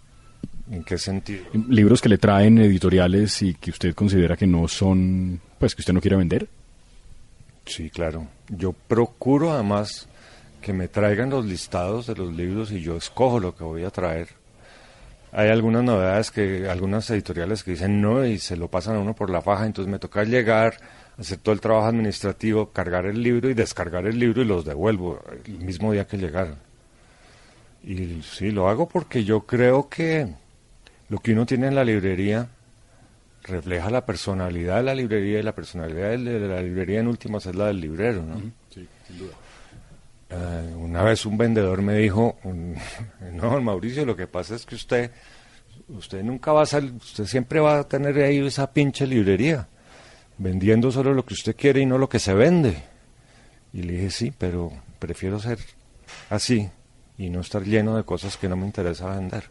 ¿En 0.70 0.84
qué 0.84 0.96
sentido? 0.96 1.44
Libros 1.68 2.00
que 2.00 2.08
le 2.08 2.18
traen 2.18 2.58
editoriales 2.58 3.42
y 3.42 3.54
que 3.54 3.70
usted 3.70 3.94
considera 3.94 4.36
que 4.36 4.46
no 4.46 4.66
son, 4.68 5.40
pues 5.58 5.74
que 5.74 5.82
usted 5.82 5.92
no 5.92 6.00
quiere 6.00 6.16
vender. 6.16 6.48
Sí, 7.66 7.90
claro. 7.90 8.26
Yo 8.48 8.72
procuro 8.72 9.52
además 9.52 10.08
que 10.62 10.72
me 10.72 10.88
traigan 10.88 11.30
los 11.30 11.44
listados 11.44 12.06
de 12.06 12.14
los 12.14 12.34
libros 12.34 12.72
y 12.72 12.80
yo 12.80 12.96
escojo 12.96 13.38
lo 13.38 13.54
que 13.54 13.64
voy 13.64 13.84
a 13.84 13.90
traer. 13.90 14.28
Hay 15.32 15.48
algunas 15.48 15.82
novedades 15.82 16.30
que, 16.30 16.68
algunas 16.68 17.08
editoriales 17.10 17.62
que 17.64 17.72
dicen 17.72 18.00
no 18.00 18.24
y 18.24 18.38
se 18.38 18.56
lo 18.56 18.68
pasan 18.68 18.96
a 18.96 19.00
uno 19.00 19.14
por 19.14 19.30
la 19.30 19.42
faja, 19.42 19.66
entonces 19.66 19.90
me 19.90 19.98
toca 19.98 20.24
llegar, 20.24 20.76
hacer 21.18 21.38
todo 21.38 21.54
el 21.54 21.60
trabajo 21.60 21.86
administrativo, 21.86 22.70
cargar 22.70 23.06
el 23.06 23.22
libro 23.22 23.50
y 23.50 23.54
descargar 23.54 24.06
el 24.06 24.18
libro 24.18 24.42
y 24.42 24.44
los 24.44 24.64
devuelvo 24.64 25.20
el 25.44 25.58
mismo 25.58 25.92
día 25.92 26.06
que 26.06 26.18
llegaron. 26.18 26.56
Y 27.84 28.22
sí, 28.22 28.50
lo 28.50 28.68
hago 28.68 28.88
porque 28.88 29.24
yo 29.24 29.40
creo 29.40 29.88
que 29.88 30.28
lo 31.08 31.18
que 31.18 31.32
uno 31.32 31.44
tiene 31.46 31.66
en 31.66 31.74
la 31.74 31.84
librería 31.84 32.48
refleja 33.42 33.90
la 33.90 34.06
personalidad 34.06 34.76
de 34.76 34.82
la 34.84 34.94
librería 34.94 35.40
y 35.40 35.42
la 35.42 35.54
personalidad 35.54 36.10
de 36.10 36.40
la 36.40 36.62
librería 36.62 37.00
en 37.00 37.08
últimas 37.08 37.44
es 37.46 37.54
la 37.54 37.66
del 37.66 37.80
librero, 37.80 38.22
¿no? 38.22 38.40
Sí, 38.70 38.86
sin 39.06 39.18
duda. 39.18 39.32
Eh, 40.30 40.74
una 40.76 41.02
vez 41.02 41.26
un 41.26 41.36
vendedor 41.36 41.82
me 41.82 41.96
dijo, 41.96 42.38
no, 43.32 43.60
Mauricio, 43.60 44.06
lo 44.06 44.16
que 44.16 44.26
pasa 44.26 44.54
es 44.54 44.64
que 44.64 44.76
usted, 44.76 45.10
usted 45.88 46.22
nunca 46.22 46.52
va 46.52 46.62
a 46.62 46.66
salir, 46.66 46.92
usted 46.92 47.24
siempre 47.24 47.60
va 47.60 47.80
a 47.80 47.88
tener 47.88 48.16
ahí 48.18 48.38
esa 48.46 48.72
pinche 48.72 49.06
librería, 49.06 49.68
vendiendo 50.38 50.90
solo 50.90 51.14
lo 51.14 51.24
que 51.24 51.34
usted 51.34 51.56
quiere 51.56 51.80
y 51.80 51.86
no 51.86 51.98
lo 51.98 52.08
que 52.08 52.18
se 52.18 52.34
vende. 52.34 52.82
Y 53.72 53.82
le 53.82 53.94
dije, 53.94 54.10
sí, 54.10 54.32
pero 54.36 54.72
prefiero 54.98 55.38
ser 55.38 55.58
así 56.30 56.68
y 57.18 57.30
no 57.30 57.40
estar 57.40 57.62
lleno 57.64 57.96
de 57.96 58.04
cosas 58.04 58.36
que 58.36 58.48
no 58.48 58.56
me 58.56 58.66
interesa 58.66 59.14
vender. 59.14 59.44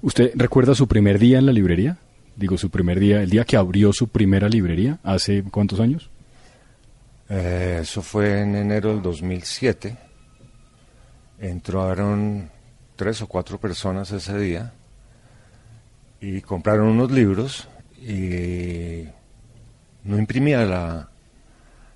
¿Usted 0.00 0.32
recuerda 0.34 0.74
su 0.74 0.88
primer 0.88 1.18
día 1.18 1.38
en 1.38 1.46
la 1.46 1.52
librería? 1.52 1.98
Digo, 2.34 2.56
su 2.56 2.70
primer 2.70 2.98
día, 2.98 3.22
el 3.22 3.30
día 3.30 3.44
que 3.44 3.56
abrió 3.56 3.92
su 3.92 4.08
primera 4.08 4.48
librería, 4.48 4.98
¿hace 5.02 5.42
cuántos 5.44 5.80
años? 5.80 6.10
Eh, 7.28 7.78
eso 7.82 8.02
fue 8.02 8.40
en 8.40 8.56
enero 8.56 8.90
del 8.90 9.02
2007. 9.02 9.96
Entraron 11.38 12.50
tres 12.96 13.22
o 13.22 13.26
cuatro 13.26 13.58
personas 13.58 14.10
ese 14.12 14.38
día 14.38 14.72
y 16.20 16.40
compraron 16.40 16.88
unos 16.88 17.10
libros 17.10 17.68
y 18.00 19.06
no 20.04 20.18
imprimía 20.18 20.64
la, 20.64 21.08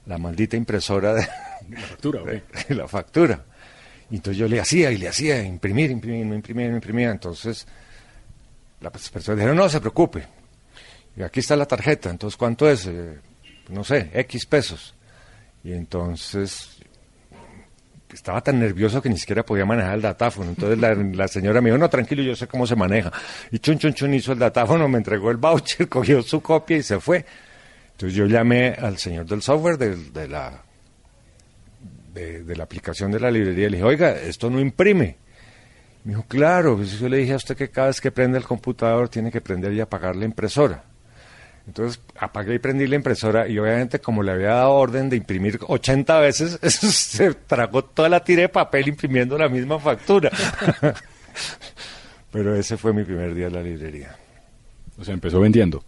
la 0.06 0.18
maldita 0.18 0.56
impresora 0.56 1.14
de 1.14 1.28
La 1.70 1.80
factura, 1.80 2.22
de 2.22 2.42
la 2.74 2.88
factura. 2.88 3.44
Y 4.10 4.16
entonces 4.16 4.38
yo 4.38 4.46
le 4.46 4.60
hacía 4.60 4.92
y 4.92 4.98
le 4.98 5.08
hacía 5.08 5.42
imprimir, 5.42 5.90
imprimir, 5.90 6.26
no 6.26 6.34
imprimía, 6.34 6.68
no 6.68 6.76
imprimía. 6.76 7.10
Entonces 7.10 7.66
las 8.80 9.10
personas 9.10 9.38
dijeron, 9.38 9.56
no 9.56 9.68
se 9.68 9.80
preocupe. 9.80 10.24
Y 11.16 11.22
aquí 11.22 11.40
está 11.40 11.56
la 11.56 11.66
tarjeta, 11.66 12.10
entonces 12.10 12.36
¿cuánto 12.36 12.68
es? 12.68 12.86
Eh, 12.86 13.18
no 13.70 13.82
sé, 13.82 14.10
X 14.12 14.46
pesos. 14.46 14.94
Y 15.64 15.72
entonces 15.72 16.76
estaba 18.12 18.40
tan 18.40 18.60
nervioso 18.60 19.02
que 19.02 19.08
ni 19.08 19.18
siquiera 19.18 19.44
podía 19.44 19.64
manejar 19.64 19.94
el 19.94 20.02
datáfono. 20.02 20.50
Entonces 20.50 20.78
la, 20.78 21.28
señora 21.28 21.60
me 21.60 21.70
dijo, 21.70 21.78
no, 21.78 21.88
tranquilo, 21.88 22.22
yo 22.22 22.36
sé 22.36 22.46
cómo 22.46 22.66
se 22.66 22.76
maneja. 22.76 23.12
Y 23.50 23.58
chun, 23.58 23.78
chun, 23.78 23.94
chun 23.94 24.14
hizo 24.14 24.32
el 24.32 24.38
datáfono, 24.38 24.88
me 24.88 24.98
entregó 24.98 25.30
el 25.30 25.38
voucher, 25.38 25.88
cogió 25.88 26.22
su 26.22 26.40
copia 26.40 26.76
y 26.76 26.82
se 26.82 27.00
fue. 27.00 27.24
Entonces 27.96 28.14
yo 28.14 28.26
llamé 28.26 28.76
al 28.78 28.98
señor 28.98 29.24
del 29.24 29.40
software 29.40 29.78
de, 29.78 30.28
la, 30.28 30.62
de, 32.12 32.54
la 32.54 32.64
aplicación 32.64 33.10
de 33.10 33.18
la 33.18 33.30
librería 33.30 33.68
y 33.68 33.70
le 33.70 33.76
dije, 33.78 33.88
oiga, 33.88 34.10
esto 34.10 34.50
no 34.50 34.60
imprime. 34.60 35.16
Me 36.04 36.10
dijo, 36.10 36.26
claro, 36.28 36.76
pues 36.76 37.00
yo 37.00 37.08
le 37.08 37.16
dije 37.16 37.32
a 37.32 37.36
usted 37.36 37.56
que 37.56 37.70
cada 37.70 37.86
vez 37.86 37.98
que 38.02 38.10
prende 38.10 38.36
el 38.36 38.44
computador 38.44 39.08
tiene 39.08 39.32
que 39.32 39.40
prender 39.40 39.72
y 39.72 39.80
apagar 39.80 40.14
la 40.14 40.26
impresora. 40.26 40.84
Entonces 41.66 41.98
apagué 42.18 42.56
y 42.56 42.58
prendí 42.58 42.86
la 42.86 42.96
impresora 42.96 43.48
y 43.48 43.58
obviamente 43.58 43.98
como 43.98 44.22
le 44.22 44.32
había 44.32 44.48
dado 44.48 44.72
orden 44.72 45.08
de 45.08 45.16
imprimir 45.16 45.58
80 45.66 46.20
veces, 46.20 46.58
se 46.62 47.32
tragó 47.32 47.82
toda 47.82 48.10
la 48.10 48.22
tira 48.22 48.42
de 48.42 48.50
papel 48.50 48.88
imprimiendo 48.88 49.38
la 49.38 49.48
misma 49.48 49.78
factura. 49.78 50.30
Pero 52.30 52.54
ese 52.54 52.76
fue 52.76 52.92
mi 52.92 53.04
primer 53.04 53.34
día 53.34 53.46
en 53.46 53.54
la 53.54 53.62
librería. 53.62 54.14
O 54.98 55.04
sea, 55.04 55.14
empezó 55.14 55.40
vendiendo. 55.40 55.82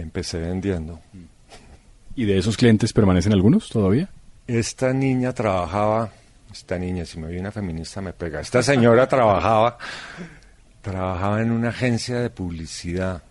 Empecé 0.00 0.38
vendiendo. 0.38 1.00
¿Y 2.14 2.24
de 2.24 2.38
esos 2.38 2.56
clientes 2.56 2.92
permanecen 2.92 3.32
algunos 3.32 3.68
todavía? 3.68 4.08
Esta 4.46 4.92
niña 4.92 5.32
trabajaba, 5.32 6.10
esta 6.52 6.78
niña, 6.78 7.04
si 7.04 7.18
me 7.18 7.28
viene 7.28 7.42
una 7.42 7.52
feminista 7.52 8.00
me 8.00 8.12
pega, 8.12 8.40
esta 8.40 8.62
señora 8.62 9.06
trabajaba, 9.08 9.78
trabajaba 10.80 11.42
en 11.42 11.50
una 11.50 11.68
agencia 11.68 12.18
de 12.20 12.30
publicidad 12.30 13.22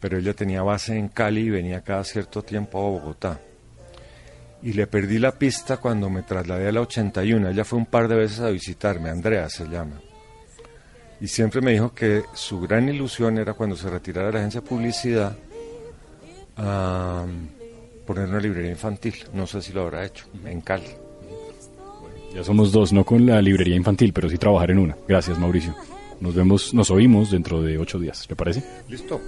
pero 0.00 0.18
ella 0.18 0.34
tenía 0.34 0.62
base 0.62 0.96
en 0.96 1.08
Cali 1.08 1.40
y 1.40 1.50
venía 1.50 1.80
cada 1.80 2.04
cierto 2.04 2.42
tiempo 2.42 2.78
a 2.78 2.90
Bogotá. 2.90 3.40
Y 4.62 4.72
le 4.72 4.86
perdí 4.86 5.18
la 5.18 5.32
pista 5.32 5.78
cuando 5.78 6.10
me 6.10 6.22
trasladé 6.22 6.68
a 6.68 6.72
la 6.72 6.80
81. 6.82 7.48
Ella 7.48 7.64
fue 7.64 7.78
un 7.78 7.86
par 7.86 8.08
de 8.08 8.16
veces 8.16 8.40
a 8.40 8.50
visitarme, 8.50 9.10
Andrea 9.10 9.48
se 9.48 9.66
llama. 9.66 10.00
Y 11.20 11.28
siempre 11.28 11.60
me 11.60 11.72
dijo 11.72 11.94
que 11.94 12.22
su 12.34 12.60
gran 12.60 12.88
ilusión 12.88 13.38
era 13.38 13.54
cuando 13.54 13.76
se 13.76 13.88
retirara 13.88 14.28
de 14.28 14.32
la 14.34 14.38
agencia 14.40 14.60
de 14.60 14.66
publicidad 14.68 15.36
poner 16.56 18.28
una 18.28 18.40
librería 18.40 18.70
infantil. 18.70 19.14
No 19.32 19.46
sé 19.46 19.62
si 19.62 19.72
lo 19.72 19.82
habrá 19.82 20.04
hecho, 20.04 20.26
en 20.44 20.60
Cali. 20.60 20.88
Ya 22.34 22.44
somos 22.44 22.70
dos, 22.72 22.92
no 22.92 23.04
con 23.04 23.24
la 23.24 23.40
librería 23.40 23.76
infantil, 23.76 24.12
pero 24.12 24.28
sí 24.28 24.36
trabajar 24.36 24.70
en 24.70 24.78
una. 24.78 24.96
Gracias, 25.08 25.38
Mauricio. 25.38 25.74
Nos 26.20 26.34
vemos, 26.34 26.74
nos 26.74 26.90
oímos 26.90 27.30
dentro 27.30 27.62
de 27.62 27.78
ocho 27.78 27.98
días, 27.98 28.26
¿le 28.28 28.36
parece? 28.36 28.62
Listo. 28.88 29.20